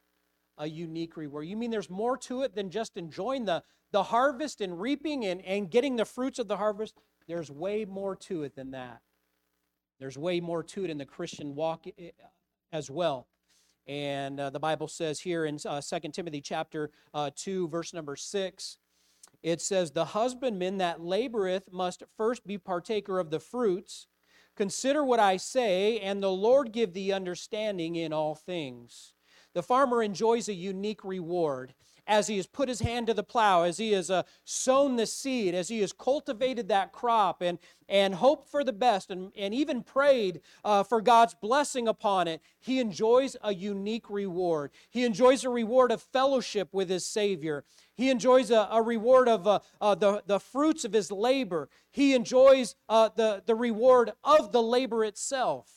A 0.58 0.66
unique 0.66 1.16
reward. 1.16 1.46
You 1.46 1.56
mean 1.56 1.70
there's 1.70 1.92
more 1.92 2.18
to 2.18 2.42
it 2.42 2.56
than 2.56 2.72
just 2.72 2.98
enjoying 2.98 3.46
the, 3.46 3.62
the 3.92 4.02
harvest 4.02 4.60
and 4.60 4.82
reaping 4.82 5.24
and, 5.24 5.46
and 5.46 5.70
getting 5.70 5.98
the 5.98 6.06
fruits 6.06 6.40
of 6.40 6.48
the 6.48 6.58
harvest? 6.58 6.96
There's 7.28 7.52
way 7.52 7.86
more 7.86 8.16
to 8.16 8.42
it 8.42 8.56
than 8.56 8.72
that. 8.72 9.02
There's 10.00 10.18
way 10.18 10.40
more 10.40 10.64
to 10.64 10.84
it 10.84 10.90
in 10.90 10.98
the 10.98 11.06
Christian 11.06 11.54
walk 11.54 11.86
eh, 11.86 12.10
as 12.72 12.90
well. 12.90 13.28
And 13.90 14.40
uh, 14.40 14.52
the 14.52 14.60
Bible 14.60 14.88
says 14.88 15.20
here 15.20 15.46
in 15.46 15.58
uh, 15.66 15.82
2 15.82 16.00
Timothy 16.14 16.42
chapter 16.42 16.92
uh, 17.12 17.32
2, 17.36 17.70
verse 17.70 17.92
number 17.92 18.16
6, 18.16 18.78
it 19.42 19.62
says, 19.62 19.90
The 19.90 20.06
husbandman 20.06 20.78
that 20.78 21.00
laboreth 21.00 21.72
must 21.72 22.04
first 22.16 22.46
be 22.46 22.60
partaker 22.60 23.18
of 23.18 23.32
the 23.32 23.40
fruits. 23.40 24.06
Consider 24.56 25.04
what 25.04 25.20
I 25.20 25.38
say, 25.38 26.00
and 26.02 26.22
the 26.22 26.32
Lord 26.32 26.72
give 26.72 26.94
thee 26.94 27.12
understanding 27.12 27.96
in 27.96 28.14
all 28.14 28.36
things. 28.36 29.14
The 29.56 29.64
farmer 29.64 30.04
enjoys 30.04 30.48
a 30.48 30.54
unique 30.54 31.04
reward 31.04 31.74
as 32.10 32.26
he 32.26 32.38
has 32.38 32.48
put 32.48 32.68
his 32.68 32.80
hand 32.80 33.06
to 33.06 33.14
the 33.14 33.24
plow, 33.24 33.62
as 33.62 33.78
he 33.78 33.92
has 33.92 34.10
uh, 34.10 34.24
sown 34.44 34.96
the 34.96 35.06
seed, 35.06 35.54
as 35.54 35.70
he 35.70 35.80
has 35.80 35.94
cultivated 35.94 36.68
that 36.68 36.92
crop 36.92 37.40
and, 37.40 37.60
and 37.88 38.16
hoped 38.16 38.50
for 38.50 38.64
the 38.64 38.74
best 38.74 39.12
and, 39.12 39.32
and 39.38 39.54
even 39.54 39.84
prayed 39.84 40.42
uh, 40.66 40.82
for 40.82 41.02
God's 41.02 41.36
blessing 41.36 41.88
upon 41.88 42.28
it, 42.28 42.42
he 42.60 42.80
enjoys 42.80 43.38
a 43.44 43.54
unique 43.54 44.10
reward. 44.10 44.72
He 44.90 45.06
enjoys 45.06 45.44
a 45.44 45.50
reward 45.50 45.92
of 45.92 46.02
fellowship 46.02 46.70
with 46.74 46.90
his 46.90 47.06
Savior. 47.06 47.64
He 47.94 48.10
enjoys 48.10 48.50
a, 48.50 48.68
a 48.72 48.82
reward 48.82 49.30
of 49.30 49.46
uh, 49.46 49.60
uh 49.80 49.94
the, 49.94 50.24
the 50.26 50.40
fruits 50.40 50.84
of 50.84 50.94
his 50.94 51.12
labor. 51.12 51.70
He 51.92 52.16
enjoys 52.16 52.76
uh, 52.90 53.10
the, 53.16 53.44
the 53.46 53.56
reward 53.56 54.14
of 54.24 54.52
the 54.52 54.64
labor 54.64 55.06
itself. 55.06 55.70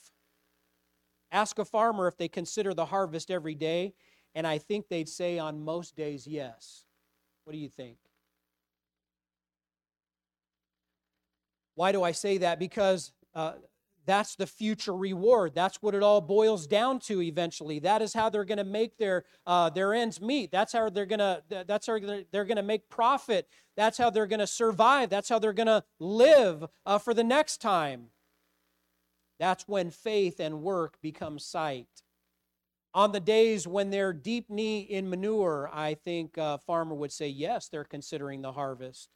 Ask 1.30 1.58
a 1.58 1.64
farmer 1.64 2.08
if 2.08 2.16
they 2.16 2.28
consider 2.28 2.72
the 2.72 2.86
harvest 2.86 3.30
every 3.30 3.54
day, 3.54 3.94
and 4.34 4.46
I 4.46 4.58
think 4.58 4.88
they'd 4.88 5.08
say 5.08 5.38
on 5.38 5.64
most 5.64 5.96
days, 5.96 6.26
yes. 6.26 6.84
What 7.44 7.52
do 7.52 7.58
you 7.58 7.68
think? 7.68 7.96
Why 11.74 11.92
do 11.92 12.02
I 12.02 12.12
say 12.12 12.38
that? 12.38 12.58
Because 12.58 13.12
uh, 13.34 13.54
that's 14.04 14.36
the 14.36 14.46
future 14.46 14.94
reward. 14.94 15.54
That's 15.54 15.80
what 15.80 15.94
it 15.94 16.02
all 16.02 16.20
boils 16.20 16.66
down 16.66 16.98
to 17.00 17.22
eventually. 17.22 17.78
That 17.78 18.02
is 18.02 18.12
how 18.12 18.28
they're 18.28 18.44
going 18.44 18.58
to 18.58 18.64
make 18.64 18.98
their 18.98 19.24
uh, 19.46 19.70
their 19.70 19.94
ends 19.94 20.20
meet. 20.20 20.50
That's 20.50 20.72
how 20.72 20.90
they're 20.90 21.06
going 21.06 21.20
to 21.20 21.42
that's 21.66 21.86
how 21.86 21.98
they're 21.98 22.44
going 22.44 22.56
to 22.56 22.62
make 22.62 22.88
profit. 22.88 23.48
That's 23.76 23.98
how 23.98 24.10
they're 24.10 24.26
going 24.26 24.40
to 24.40 24.46
survive. 24.46 25.08
That's 25.08 25.28
how 25.28 25.38
they're 25.38 25.52
going 25.52 25.66
to 25.66 25.84
live 25.98 26.64
uh, 26.84 26.98
for 26.98 27.14
the 27.14 27.24
next 27.24 27.60
time. 27.60 28.08
That's 29.38 29.66
when 29.66 29.90
faith 29.90 30.40
and 30.40 30.62
work 30.62 31.00
become 31.00 31.38
sight. 31.38 31.88
On 32.94 33.12
the 33.12 33.20
days 33.20 33.66
when 33.66 33.90
they're 33.90 34.12
deep 34.12 34.50
knee 34.50 34.80
in 34.80 35.08
manure, 35.08 35.70
I 35.72 35.94
think 35.94 36.36
a 36.36 36.58
farmer 36.58 36.94
would 36.94 37.12
say, 37.12 37.28
yes, 37.28 37.68
they're 37.68 37.84
considering 37.84 38.42
the 38.42 38.52
harvest. 38.52 39.08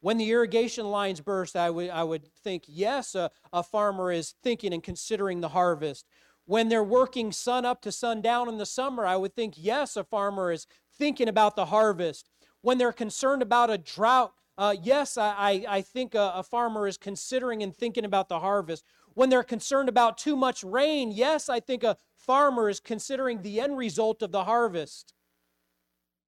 When 0.00 0.18
the 0.18 0.30
irrigation 0.30 0.86
lines 0.86 1.20
burst, 1.20 1.54
I 1.54 1.70
would, 1.70 1.90
I 1.90 2.02
would 2.02 2.26
think, 2.42 2.64
yes, 2.66 3.14
a, 3.14 3.30
a 3.52 3.62
farmer 3.62 4.10
is 4.10 4.34
thinking 4.42 4.74
and 4.74 4.82
considering 4.82 5.40
the 5.40 5.50
harvest. 5.50 6.06
When 6.44 6.68
they're 6.68 6.82
working 6.82 7.30
sun 7.30 7.64
up 7.64 7.80
to 7.82 7.92
sun 7.92 8.20
down 8.20 8.48
in 8.48 8.58
the 8.58 8.66
summer, 8.66 9.06
I 9.06 9.14
would 9.14 9.36
think, 9.36 9.54
yes, 9.56 9.96
a 9.96 10.02
farmer 10.02 10.50
is 10.50 10.66
thinking 10.98 11.28
about 11.28 11.54
the 11.54 11.66
harvest. 11.66 12.28
When 12.62 12.78
they're 12.78 12.92
concerned 12.92 13.42
about 13.42 13.70
a 13.70 13.78
drought, 13.78 14.32
uh, 14.58 14.74
yes, 14.82 15.16
I, 15.16 15.34
I, 15.38 15.64
I 15.68 15.82
think 15.82 16.16
a, 16.16 16.32
a 16.34 16.42
farmer 16.42 16.88
is 16.88 16.98
considering 16.98 17.62
and 17.62 17.74
thinking 17.74 18.04
about 18.04 18.28
the 18.28 18.40
harvest. 18.40 18.84
When 19.14 19.28
they're 19.28 19.42
concerned 19.42 19.88
about 19.88 20.18
too 20.18 20.36
much 20.36 20.64
rain, 20.64 21.10
yes, 21.10 21.48
I 21.48 21.60
think 21.60 21.84
a 21.84 21.98
farmer 22.14 22.68
is 22.68 22.80
considering 22.80 23.42
the 23.42 23.60
end 23.60 23.76
result 23.76 24.22
of 24.22 24.32
the 24.32 24.44
harvest. 24.44 25.12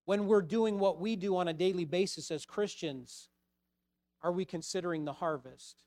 When 0.04 0.26
we're 0.26 0.42
doing 0.42 0.78
what 0.78 1.00
we 1.00 1.16
do 1.16 1.36
on 1.36 1.48
a 1.48 1.54
daily 1.54 1.86
basis 1.86 2.30
as 2.30 2.44
Christians, 2.44 3.30
are 4.22 4.32
we 4.32 4.44
considering 4.44 5.04
the 5.04 5.14
harvest? 5.14 5.82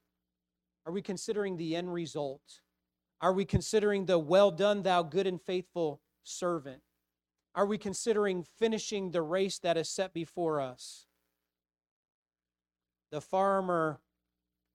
Are 0.85 0.91
we 0.91 1.01
considering 1.01 1.57
the 1.57 1.75
end 1.75 1.93
result? 1.93 2.61
Are 3.21 3.33
we 3.33 3.45
considering 3.45 4.05
the 4.05 4.17
well 4.17 4.51
done, 4.51 4.83
thou 4.83 5.03
good 5.03 5.27
and 5.27 5.41
faithful 5.41 6.01
servant? 6.23 6.81
Are 7.53 7.65
we 7.65 7.77
considering 7.77 8.43
finishing 8.43 9.11
the 9.11 9.21
race 9.21 9.59
that 9.59 9.77
is 9.77 9.89
set 9.89 10.13
before 10.13 10.61
us? 10.61 11.05
The 13.11 13.21
farmer, 13.21 13.99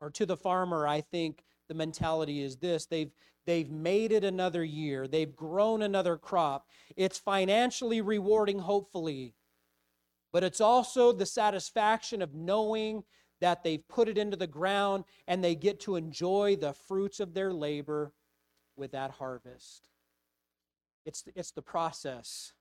or 0.01 0.11
to 0.11 0.27
the 0.27 0.37
farmer, 0.37 0.87
I 0.87 1.01
think 1.01 1.45
the 1.73 1.79
mentality 1.79 2.43
is 2.43 2.57
this 2.57 2.85
they've 2.85 3.11
they've 3.47 3.71
made 3.71 4.13
it 4.13 4.25
another 4.25 4.63
year 4.63 5.09
they've 5.09 5.35
grown 5.35 5.83
another 5.83 6.17
crop. 6.19 6.67
It's 6.97 7.19
financially 7.19 8.03
rewarding 8.03 8.59
hopefully 8.59 9.35
but 10.33 10.43
it's 10.43 10.61
also 10.61 11.13
the 11.13 11.27
satisfaction 11.27 12.23
of 12.23 12.35
knowing 12.35 13.05
that 13.41 13.63
they've 13.63 13.87
put 13.89 14.09
it 14.09 14.17
into 14.17 14.37
the 14.37 14.47
ground 14.47 15.05
and 15.29 15.45
they 15.45 15.55
get 15.55 15.81
to 15.81 15.97
enjoy 15.97 16.57
the 16.57 16.73
fruits 16.73 17.21
of 17.21 17.35
their 17.35 17.53
labor 17.53 18.13
with 18.77 18.93
that 18.93 19.11
harvest. 19.11 19.89
It's 21.05 21.25
it's 21.35 21.51
the 21.51 21.63
process. 21.63 22.53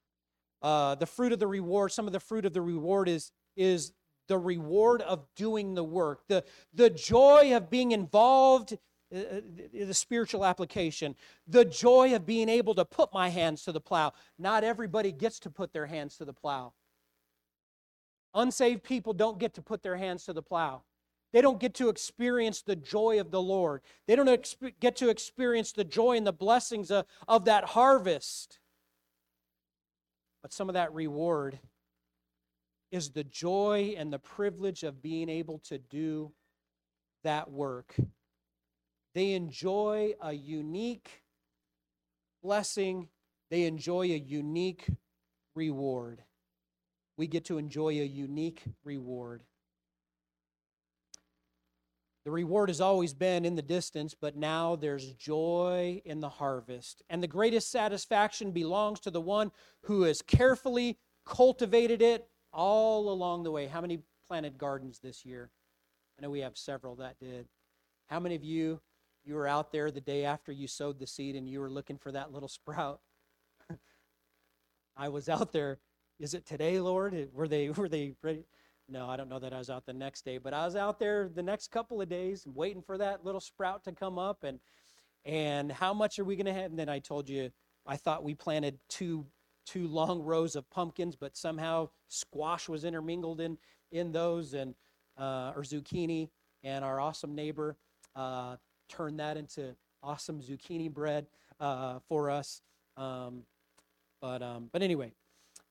Uh, 0.61 0.95
the 0.95 1.05
fruit 1.05 1.31
of 1.31 1.39
the 1.39 1.47
reward 1.47 1.91
some 1.91 2.07
of 2.07 2.13
the 2.13 2.19
fruit 2.19 2.45
of 2.45 2.53
the 2.53 2.61
reward 2.61 3.07
is 3.07 3.31
is 3.55 3.93
the 4.27 4.37
reward 4.37 5.01
of 5.01 5.25
doing 5.35 5.75
the 5.75 5.83
work. 5.83 6.27
The 6.27 6.43
the 6.73 6.89
joy 6.89 7.55
of 7.55 7.69
being 7.69 7.91
involved 7.91 8.77
Uh, 9.13 9.17
uh, 9.17 9.41
the 9.73 9.93
spiritual 9.93 10.45
application, 10.45 11.15
the 11.45 11.65
joy 11.65 12.15
of 12.15 12.25
being 12.25 12.47
able 12.47 12.73
to 12.73 12.85
put 12.85 13.13
my 13.13 13.27
hands 13.27 13.63
to 13.63 13.71
the 13.73 13.81
plow. 13.81 14.13
Not 14.39 14.63
everybody 14.63 15.11
gets 15.11 15.39
to 15.41 15.49
put 15.49 15.73
their 15.73 15.87
hands 15.87 16.17
to 16.17 16.25
the 16.25 16.33
plow. 16.33 16.73
Unsaved 18.33 18.83
people 18.83 19.11
don't 19.11 19.37
get 19.37 19.53
to 19.55 19.61
put 19.61 19.83
their 19.83 19.97
hands 19.97 20.23
to 20.25 20.33
the 20.33 20.41
plow. 20.41 20.83
They 21.33 21.41
don't 21.41 21.59
get 21.59 21.73
to 21.75 21.89
experience 21.89 22.61
the 22.61 22.75
joy 22.75 23.19
of 23.19 23.31
the 23.31 23.41
Lord. 23.41 23.81
They 24.07 24.15
don't 24.15 24.27
exp- 24.27 24.75
get 24.79 24.95
to 24.97 25.09
experience 25.09 25.73
the 25.73 25.83
joy 25.83 26.15
and 26.15 26.25
the 26.25 26.31
blessings 26.31 26.89
of, 26.89 27.05
of 27.27 27.45
that 27.45 27.65
harvest. 27.65 28.59
But 30.41 30.53
some 30.53 30.69
of 30.69 30.73
that 30.73 30.93
reward 30.93 31.59
is 32.91 33.09
the 33.09 33.25
joy 33.25 33.93
and 33.97 34.11
the 34.11 34.19
privilege 34.19 34.83
of 34.83 35.01
being 35.01 35.27
able 35.27 35.59
to 35.59 35.77
do 35.77 36.31
that 37.23 37.51
work 37.51 37.95
they 39.13 39.33
enjoy 39.33 40.13
a 40.21 40.33
unique 40.33 41.23
blessing, 42.43 43.09
they 43.49 43.63
enjoy 43.63 44.05
a 44.05 44.17
unique 44.17 44.87
reward. 45.55 46.23
We 47.17 47.27
get 47.27 47.45
to 47.45 47.57
enjoy 47.57 47.89
a 47.89 48.05
unique 48.05 48.63
reward. 48.83 49.43
The 52.23 52.31
reward 52.31 52.69
has 52.69 52.81
always 52.81 53.13
been 53.13 53.45
in 53.45 53.55
the 53.55 53.63
distance, 53.63 54.13
but 54.13 54.35
now 54.35 54.75
there's 54.75 55.13
joy 55.13 56.01
in 56.05 56.19
the 56.19 56.29
harvest. 56.29 57.01
And 57.09 57.21
the 57.21 57.27
greatest 57.27 57.71
satisfaction 57.71 58.51
belongs 58.51 58.99
to 59.01 59.11
the 59.11 59.21
one 59.21 59.51
who 59.81 60.03
has 60.03 60.21
carefully 60.21 60.99
cultivated 61.25 62.01
it 62.01 62.27
all 62.53 63.11
along 63.11 63.43
the 63.43 63.51
way. 63.51 63.65
How 63.65 63.81
many 63.81 64.03
planted 64.27 64.57
gardens 64.59 64.99
this 64.99 65.25
year? 65.25 65.49
I 66.17 66.21
know 66.21 66.29
we 66.29 66.41
have 66.41 66.57
several 66.57 66.95
that 66.97 67.19
did. 67.19 67.47
How 68.07 68.19
many 68.19 68.35
of 68.35 68.43
you 68.43 68.79
you 69.23 69.35
were 69.35 69.47
out 69.47 69.71
there 69.71 69.91
the 69.91 70.01
day 70.01 70.25
after 70.25 70.51
you 70.51 70.67
sowed 70.67 70.99
the 70.99 71.07
seed 71.07 71.35
and 71.35 71.49
you 71.49 71.59
were 71.59 71.69
looking 71.69 71.97
for 71.97 72.11
that 72.11 72.31
little 72.31 72.49
sprout. 72.49 72.99
I 74.97 75.09
was 75.09 75.29
out 75.29 75.51
there. 75.51 75.79
Is 76.19 76.33
it 76.33 76.45
today, 76.45 76.79
Lord? 76.79 77.29
Were 77.33 77.47
they 77.47 77.69
were 77.77 77.89
they 77.89 78.13
ready? 78.21 78.45
No, 78.89 79.07
I 79.07 79.15
don't 79.15 79.29
know 79.29 79.39
that 79.39 79.53
I 79.53 79.57
was 79.57 79.69
out 79.69 79.85
the 79.85 79.93
next 79.93 80.25
day, 80.25 80.37
but 80.37 80.53
I 80.53 80.65
was 80.65 80.75
out 80.75 80.99
there 80.99 81.29
the 81.29 81.43
next 81.43 81.71
couple 81.71 82.01
of 82.01 82.09
days 82.09 82.45
waiting 82.45 82.81
for 82.81 82.97
that 82.97 83.23
little 83.23 83.39
sprout 83.39 83.83
to 83.85 83.91
come 83.93 84.19
up 84.19 84.43
and 84.43 84.59
and 85.23 85.71
how 85.71 85.93
much 85.93 86.17
are 86.19 86.23
we 86.23 86.35
going 86.35 86.47
to 86.47 86.53
have? 86.53 86.71
And 86.71 86.79
then 86.79 86.89
I 86.89 86.99
told 86.99 87.29
you 87.29 87.51
I 87.85 87.95
thought 87.95 88.23
we 88.23 88.35
planted 88.35 88.79
two 88.89 89.25
two 89.65 89.87
long 89.87 90.21
rows 90.21 90.55
of 90.55 90.69
pumpkins, 90.69 91.15
but 91.15 91.37
somehow 91.37 91.89
squash 92.07 92.67
was 92.67 92.83
intermingled 92.83 93.39
in 93.39 93.57
in 93.91 94.11
those 94.11 94.53
and 94.53 94.75
uh, 95.17 95.53
or 95.55 95.63
zucchini. 95.63 96.29
And 96.63 96.85
our 96.85 96.99
awesome 96.99 97.33
neighbor 97.33 97.75
uh, 98.15 98.57
turn 98.91 99.17
that 99.17 99.37
into 99.37 99.75
awesome 100.03 100.41
zucchini 100.41 100.91
bread 100.91 101.25
uh, 101.59 101.99
for 102.07 102.29
us. 102.29 102.61
Um, 102.97 103.43
but 104.21 104.41
um, 104.41 104.69
but 104.71 104.81
anyway, 104.81 105.13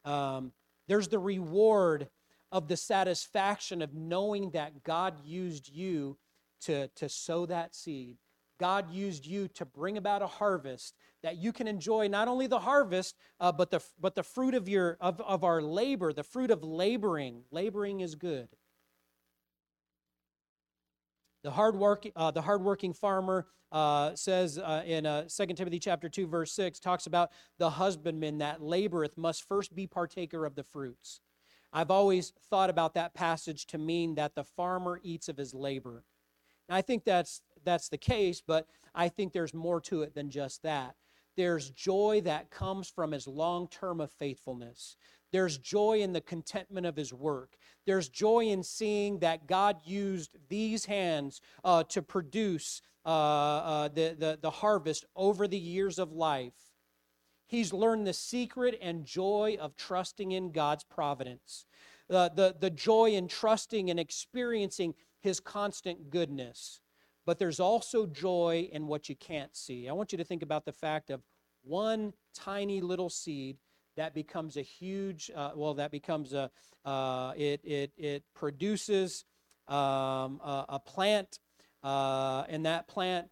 um, 0.04 0.52
there's 0.88 1.08
the 1.08 1.18
reward 1.18 2.08
of 2.52 2.68
the 2.68 2.76
satisfaction 2.76 3.82
of 3.82 3.94
knowing 3.94 4.50
that 4.50 4.82
God 4.82 5.14
used 5.24 5.68
you 5.68 6.16
to, 6.62 6.88
to 6.88 7.08
sow 7.08 7.46
that 7.46 7.74
seed. 7.74 8.16
God 8.58 8.90
used 8.92 9.24
you 9.24 9.48
to 9.48 9.64
bring 9.64 9.96
about 9.96 10.20
a 10.20 10.26
harvest 10.26 10.94
that 11.22 11.36
you 11.36 11.52
can 11.52 11.66
enjoy 11.66 12.08
not 12.08 12.28
only 12.28 12.46
the 12.46 12.58
harvest, 12.58 13.14
uh, 13.40 13.52
but, 13.52 13.70
the, 13.70 13.80
but 14.00 14.14
the 14.14 14.22
fruit 14.22 14.54
of, 14.54 14.68
your, 14.68 14.96
of, 15.00 15.20
of 15.20 15.44
our 15.44 15.62
labor, 15.62 16.12
the 16.12 16.22
fruit 16.22 16.50
of 16.50 16.62
laboring. 16.62 17.42
Laboring 17.50 18.00
is 18.00 18.14
good. 18.14 18.48
The 21.42 21.50
hard 21.50 21.76
work, 21.76 22.06
uh, 22.16 22.30
the 22.30 22.42
hardworking 22.42 22.92
farmer 22.92 23.46
uh, 23.72 24.14
says 24.14 24.58
uh, 24.58 24.82
in 24.84 25.06
uh, 25.06 25.24
2 25.34 25.46
Timothy 25.54 25.78
chapter 25.78 26.08
2, 26.08 26.26
verse 26.26 26.52
6, 26.52 26.80
talks 26.80 27.06
about 27.06 27.30
the 27.58 27.70
husbandman 27.70 28.38
that 28.38 28.60
laboreth 28.60 29.16
must 29.16 29.48
first 29.48 29.74
be 29.74 29.86
partaker 29.86 30.44
of 30.44 30.54
the 30.54 30.64
fruits. 30.64 31.20
I've 31.72 31.90
always 31.90 32.32
thought 32.50 32.68
about 32.68 32.94
that 32.94 33.14
passage 33.14 33.66
to 33.68 33.78
mean 33.78 34.16
that 34.16 34.34
the 34.34 34.44
farmer 34.44 35.00
eats 35.02 35.28
of 35.28 35.36
his 35.36 35.54
labor. 35.54 36.04
And 36.68 36.76
I 36.76 36.82
think 36.82 37.04
that's 37.04 37.42
that's 37.64 37.88
the 37.88 37.98
case, 37.98 38.42
but 38.44 38.66
I 38.94 39.08
think 39.08 39.32
there's 39.32 39.54
more 39.54 39.80
to 39.82 40.02
it 40.02 40.14
than 40.14 40.30
just 40.30 40.62
that. 40.62 40.96
There's 41.36 41.70
joy 41.70 42.22
that 42.24 42.50
comes 42.50 42.88
from 42.88 43.12
his 43.12 43.26
long 43.26 43.68
term 43.68 44.00
of 44.00 44.10
faithfulness. 44.10 44.96
There's 45.32 45.58
joy 45.58 46.00
in 46.00 46.12
the 46.12 46.20
contentment 46.20 46.86
of 46.86 46.96
his 46.96 47.12
work. 47.12 47.56
There's 47.86 48.08
joy 48.08 48.46
in 48.46 48.62
seeing 48.62 49.20
that 49.20 49.46
God 49.46 49.78
used 49.84 50.36
these 50.48 50.84
hands 50.84 51.40
uh, 51.64 51.84
to 51.84 52.02
produce 52.02 52.82
uh, 53.04 53.08
uh, 53.08 53.88
the, 53.88 54.16
the, 54.18 54.38
the 54.40 54.50
harvest 54.50 55.04
over 55.16 55.46
the 55.46 55.58
years 55.58 55.98
of 55.98 56.12
life. 56.12 56.52
He's 57.46 57.72
learned 57.72 58.06
the 58.06 58.12
secret 58.12 58.78
and 58.80 59.04
joy 59.04 59.56
of 59.60 59.76
trusting 59.76 60.32
in 60.32 60.52
God's 60.52 60.84
providence, 60.84 61.66
uh, 62.08 62.28
the, 62.28 62.54
the 62.58 62.70
joy 62.70 63.10
in 63.10 63.26
trusting 63.26 63.90
and 63.90 63.98
experiencing 63.98 64.94
his 65.20 65.40
constant 65.40 66.10
goodness. 66.10 66.80
But 67.26 67.38
there's 67.38 67.60
also 67.60 68.06
joy 68.06 68.68
in 68.72 68.86
what 68.86 69.08
you 69.08 69.16
can't 69.16 69.54
see. 69.56 69.88
I 69.88 69.92
want 69.92 70.12
you 70.12 70.18
to 70.18 70.24
think 70.24 70.42
about 70.42 70.64
the 70.64 70.72
fact 70.72 71.10
of 71.10 71.22
one 71.62 72.12
tiny 72.34 72.80
little 72.80 73.10
seed 73.10 73.58
that 73.96 74.14
becomes 74.14 74.56
a 74.56 74.62
huge, 74.62 75.30
uh, 75.34 75.50
well, 75.54 75.74
that 75.74 75.90
becomes 75.90 76.32
a, 76.32 76.50
uh, 76.84 77.32
it, 77.36 77.60
it, 77.64 77.92
it 77.96 78.24
produces 78.34 79.24
um, 79.68 80.40
a, 80.42 80.64
a, 80.70 80.78
plant, 80.78 81.38
uh, 81.82 82.44
and 82.48 82.66
that 82.66 82.88
plant, 82.88 83.28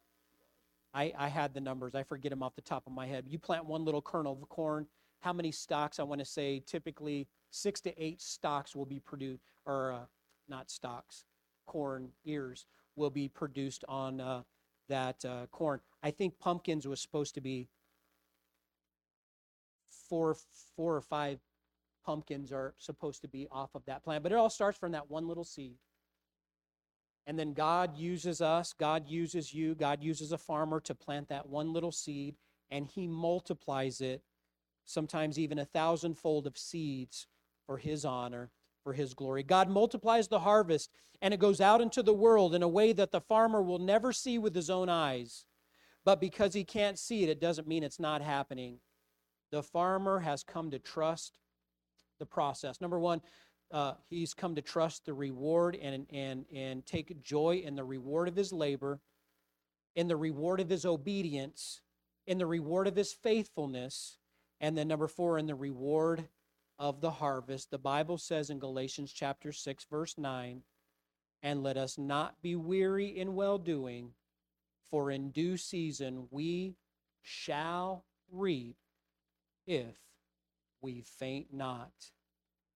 I, 0.94 1.12
I 1.16 1.28
had 1.28 1.54
the 1.54 1.60
numbers, 1.60 1.94
I 1.94 2.02
forget 2.02 2.30
them 2.30 2.42
off 2.42 2.54
the 2.54 2.62
top 2.62 2.86
of 2.86 2.92
my 2.92 3.06
head. 3.06 3.24
You 3.28 3.38
plant 3.38 3.66
one 3.66 3.84
little 3.84 4.02
kernel 4.02 4.38
of 4.40 4.48
corn, 4.48 4.86
how 5.20 5.32
many 5.32 5.52
stalks? 5.52 5.98
I 5.98 6.04
want 6.04 6.20
to 6.20 6.24
say 6.24 6.62
typically 6.66 7.26
six 7.50 7.80
to 7.82 8.02
eight 8.02 8.20
stalks 8.20 8.76
will 8.76 8.86
be 8.86 9.00
produced, 9.00 9.42
or 9.66 9.92
uh, 9.92 10.04
not 10.48 10.70
stalks, 10.70 11.24
corn 11.66 12.10
ears 12.24 12.66
will 12.96 13.10
be 13.10 13.28
produced 13.28 13.84
on 13.88 14.20
uh, 14.20 14.42
that 14.88 15.24
uh, 15.24 15.46
corn. 15.50 15.80
I 16.02 16.10
think 16.10 16.38
pumpkins 16.38 16.86
was 16.86 17.00
supposed 17.00 17.34
to 17.34 17.40
be 17.40 17.68
four, 20.08 20.36
four 20.76 20.96
or 20.96 21.00
five 21.00 21.38
pumpkins 22.04 22.52
are 22.52 22.74
supposed 22.78 23.22
to 23.22 23.28
be 23.28 23.46
off 23.50 23.74
of 23.74 23.84
that 23.86 24.02
plant. 24.02 24.22
But 24.22 24.32
it 24.32 24.36
all 24.36 24.50
starts 24.50 24.78
from 24.78 24.92
that 24.92 25.10
one 25.10 25.28
little 25.28 25.44
seed. 25.44 25.76
And 27.26 27.38
then 27.38 27.52
God 27.52 27.98
uses 27.98 28.40
us, 28.40 28.72
God 28.72 29.06
uses 29.06 29.52
you, 29.52 29.74
God 29.74 30.02
uses 30.02 30.32
a 30.32 30.38
farmer 30.38 30.80
to 30.80 30.94
plant 30.94 31.28
that 31.28 31.46
one 31.46 31.74
little 31.74 31.92
seed, 31.92 32.36
and 32.70 32.86
He 32.86 33.06
multiplies 33.06 34.00
it, 34.00 34.22
sometimes 34.86 35.38
even 35.38 35.58
a 35.58 35.66
thousandfold 35.66 36.46
of 36.46 36.56
seeds 36.56 37.26
for 37.66 37.76
His 37.76 38.06
honor, 38.06 38.50
for 38.82 38.94
His 38.94 39.12
glory. 39.12 39.42
God 39.42 39.68
multiplies 39.68 40.28
the 40.28 40.40
harvest, 40.40 40.90
and 41.20 41.34
it 41.34 41.40
goes 41.40 41.60
out 41.60 41.82
into 41.82 42.02
the 42.02 42.14
world 42.14 42.54
in 42.54 42.62
a 42.62 42.68
way 42.68 42.94
that 42.94 43.12
the 43.12 43.20
farmer 43.20 43.60
will 43.60 43.78
never 43.78 44.10
see 44.10 44.38
with 44.38 44.54
his 44.54 44.70
own 44.70 44.88
eyes. 44.88 45.44
But 46.06 46.22
because 46.22 46.54
he 46.54 46.64
can't 46.64 46.98
see 46.98 47.24
it, 47.24 47.28
it 47.28 47.40
doesn't 47.40 47.68
mean 47.68 47.82
it's 47.82 48.00
not 48.00 48.22
happening. 48.22 48.78
The 49.50 49.62
farmer 49.62 50.20
has 50.20 50.42
come 50.42 50.70
to 50.70 50.78
trust 50.78 51.38
the 52.18 52.26
process. 52.26 52.80
Number 52.80 52.98
one, 52.98 53.20
uh, 53.70 53.94
he's 54.08 54.34
come 54.34 54.54
to 54.54 54.62
trust 54.62 55.04
the 55.04 55.14
reward 55.14 55.76
and, 55.80 56.06
and, 56.10 56.44
and 56.54 56.84
take 56.86 57.22
joy 57.22 57.62
in 57.64 57.76
the 57.76 57.84
reward 57.84 58.28
of 58.28 58.36
his 58.36 58.52
labor, 58.52 59.00
in 59.94 60.08
the 60.08 60.16
reward 60.16 60.60
of 60.60 60.68
his 60.68 60.84
obedience, 60.84 61.82
in 62.26 62.38
the 62.38 62.46
reward 62.46 62.86
of 62.86 62.96
his 62.96 63.12
faithfulness, 63.12 64.18
and 64.60 64.76
then 64.76 64.88
number 64.88 65.08
four, 65.08 65.38
in 65.38 65.46
the 65.46 65.54
reward 65.54 66.28
of 66.78 67.00
the 67.00 67.10
harvest. 67.10 67.70
The 67.70 67.78
Bible 67.78 68.18
says 68.18 68.50
in 68.50 68.58
Galatians 68.58 69.12
chapter 69.12 69.52
6, 69.52 69.86
verse 69.90 70.16
9, 70.16 70.62
and 71.42 71.62
let 71.62 71.76
us 71.76 71.98
not 71.98 72.40
be 72.42 72.56
weary 72.56 73.18
in 73.18 73.34
well 73.34 73.58
doing, 73.58 74.12
for 74.90 75.10
in 75.10 75.30
due 75.30 75.56
season 75.56 76.26
we 76.30 76.74
shall 77.22 78.04
reap 78.30 78.76
if 79.68 79.96
we 80.80 81.02
faint 81.02 81.52
not. 81.52 81.92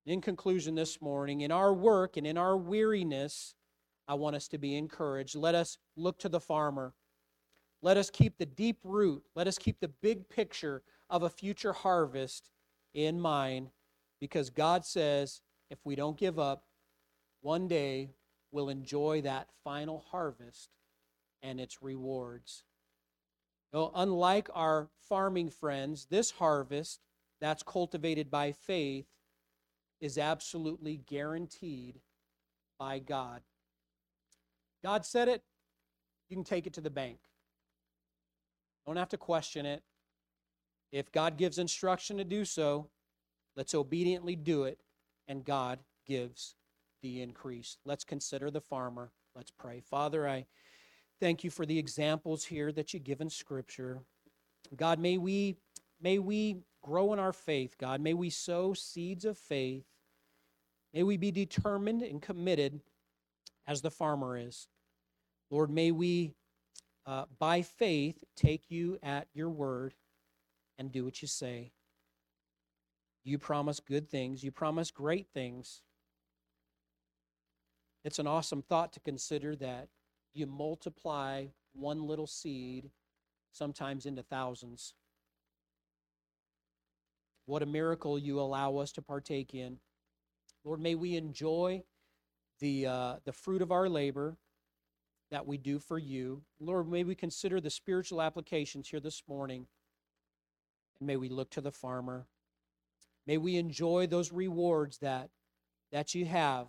In 0.05 0.20
conclusion, 0.20 0.74
this 0.74 1.01
morning, 1.01 1.40
in 1.40 1.51
our 1.51 1.72
work 1.72 2.16
and 2.16 2.26
in 2.26 2.36
our 2.36 2.57
weariness, 2.57 3.55
I 4.07 4.14
want 4.14 4.36
us 4.36 4.47
to 4.49 4.59
be 4.59 4.76
encouraged. 4.76 5.34
Let 5.34 5.55
us 5.55 5.78
look 5.97 6.18
to 6.18 6.28
the 6.28 6.40
farmer. 6.40 6.93
Let 7.80 7.97
us 7.97 8.11
keep 8.11 8.36
the 8.36 8.47
deep 8.47 8.78
root. 8.84 9.22
Let 9.34 9.49
us 9.49 9.59
keep 9.59 9.80
the 9.80 9.88
big 9.88 10.28
picture 10.28 10.82
of 11.09 11.22
a 11.22 11.30
future 11.30 11.72
harvest 11.72 12.51
in 12.95 13.18
mind 13.18 13.70
because 14.20 14.51
God 14.51 14.84
says 14.84 15.40
if 15.70 15.78
we 15.84 15.95
don't 15.95 16.18
give 16.18 16.38
up, 16.38 16.64
one 17.40 17.68
day 17.68 18.11
we'll 18.51 18.68
enjoy 18.68 19.22
that 19.22 19.49
final 19.64 20.05
harvest 20.11 20.68
and 21.43 21.59
its 21.59 21.82
rewards. 21.82 22.64
Well, 23.73 23.91
unlike 23.95 24.51
our 24.55 24.89
farming 25.09 25.51
friends, 25.51 26.07
this 26.11 26.31
harvest 26.31 27.01
that's 27.41 27.62
cultivated 27.62 28.31
by 28.31 28.53
faith 28.53 29.07
is 30.01 30.18
absolutely 30.18 31.01
guaranteed 31.07 32.01
by 32.79 32.99
God. 32.99 33.41
God 34.83 35.07
said 35.07 35.29
it, 35.29 35.43
you 36.29 36.37
can 36.37 36.45
take 36.45 36.66
it 36.66 36.75
to 36.75 36.81
the 36.81 36.91
bank. 36.91 37.18
Don't 38.87 38.97
have 38.97 39.11
to 39.11 39.16
question 39.16 39.64
it. 39.64 39.83
If 40.91 41.11
God 41.12 41.39
gives 41.39 41.59
instruction 41.59 42.18
to 42.18 42.25
do 42.25 42.45
so, 42.45 42.91
let's 43.57 43.75
obediently 43.75 44.37
do 44.37 44.64
it, 44.64 44.81
and 45.29 45.45
God 45.45 45.79
gives 46.07 46.57
the 47.01 47.23
increase. 47.23 47.79
Let's 47.87 48.05
consider 48.05 48.51
the 48.51 48.61
farmer. 48.61 49.12
Let's 49.35 49.51
pray. 49.51 49.81
Father, 49.81 50.29
I 50.29 50.47
thank 51.23 51.45
you 51.45 51.51
for 51.51 51.64
the 51.64 51.79
examples 51.79 52.45
here 52.45 52.73
that 52.73 52.93
you 52.93 52.99
give 52.99 53.20
in 53.20 53.31
Scripture. 53.31 54.01
God, 54.75 54.99
may 54.99 55.18
we 55.18 55.55
may 56.01 56.18
we 56.18 56.57
grow 56.83 57.12
in 57.12 57.20
our 57.20 57.33
faith, 57.33 57.79
God. 57.79 58.01
May 58.01 58.12
we 58.12 58.29
sow 58.29 58.75
seeds 58.75 59.25
of 59.25 59.39
faith. 59.39 59.85
May 60.93 61.05
we 61.05 61.16
be 61.16 61.31
determined 61.31 62.03
and 62.03 62.20
committed 62.20 62.81
as 63.68 63.83
the 63.83 63.91
farmer 63.91 64.37
is. 64.37 64.66
Lord, 65.49 65.70
may 65.70 65.93
we, 65.93 66.35
uh, 67.07 67.27
by 67.39 67.62
faith, 67.62 68.25
take 68.35 68.64
you 68.68 68.99
at 69.01 69.29
your 69.33 69.49
word 69.49 69.95
and 70.77 70.91
do 70.91 71.05
what 71.05 71.23
you 71.23 71.29
say. 71.29 71.70
You 73.23 73.39
promise 73.39 73.79
good 73.79 74.11
things, 74.11 74.43
you 74.43 74.51
promise 74.51 74.91
great 74.91 75.29
things. 75.33 75.83
It's 78.05 78.18
an 78.18 78.27
awesome 78.27 78.62
thought 78.62 78.93
to 78.95 79.01
consider 79.01 79.55
that 79.57 79.87
you 80.35 80.47
multiply 80.47 81.47
one 81.74 82.07
little 82.07 82.26
seed 82.26 82.91
sometimes 83.53 84.07
into 84.07 84.22
thousands. 84.22 84.95
What 87.47 87.62
a 87.62 87.66
miracle 87.66 88.18
you 88.18 88.41
allow 88.41 88.76
us 88.76 88.93
to 88.93 89.03
partake 89.03 89.55
in. 89.55 89.78
Lord, 90.64 90.80
may 90.80 90.95
we 90.95 91.16
enjoy 91.16 91.83
the, 92.61 92.87
uh, 92.87 93.14
the 93.24 93.33
fruit 93.33 93.62
of 93.62 93.72
our 93.72 93.89
labor 93.89 94.37
that 95.30 95.47
we 95.47 95.59
do 95.59 95.78
for 95.78 95.99
you. 95.99 96.43
Lord, 96.61 96.89
may 96.89 97.05
we 97.05 97.14
consider 97.14 97.61
the 97.61 97.70
spiritual 97.70 98.22
applications 98.22 98.89
here 98.89 99.01
this 99.01 99.22
morning. 99.26 99.66
And 101.01 101.07
may 101.07 101.16
we 101.16 101.28
look 101.28 101.51
to 101.51 101.61
the 101.61 101.72
farmer. 101.72 102.26
May 103.26 103.39
we 103.39 103.57
enjoy 103.57 104.07
those 104.07 104.33
rewards 104.33 104.99
that, 104.99 105.30
that 105.91 106.14
you 106.14 106.26
have. 106.26 106.68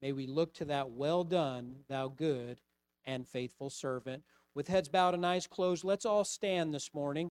May 0.00 0.12
we 0.12 0.26
look 0.26 0.54
to 0.54 0.64
that 0.66 0.90
well 0.90 1.24
done, 1.24 1.76
thou 1.88 2.08
good 2.08 2.60
and 3.08 3.26
faithful 3.26 3.70
servant. 3.70 4.22
With 4.54 4.68
heads 4.68 4.88
bowed 4.88 5.14
and 5.14 5.24
eyes 5.24 5.46
closed, 5.46 5.82
let's 5.82 6.04
all 6.04 6.24
stand 6.24 6.74
this 6.74 6.92
morning. 6.94 7.28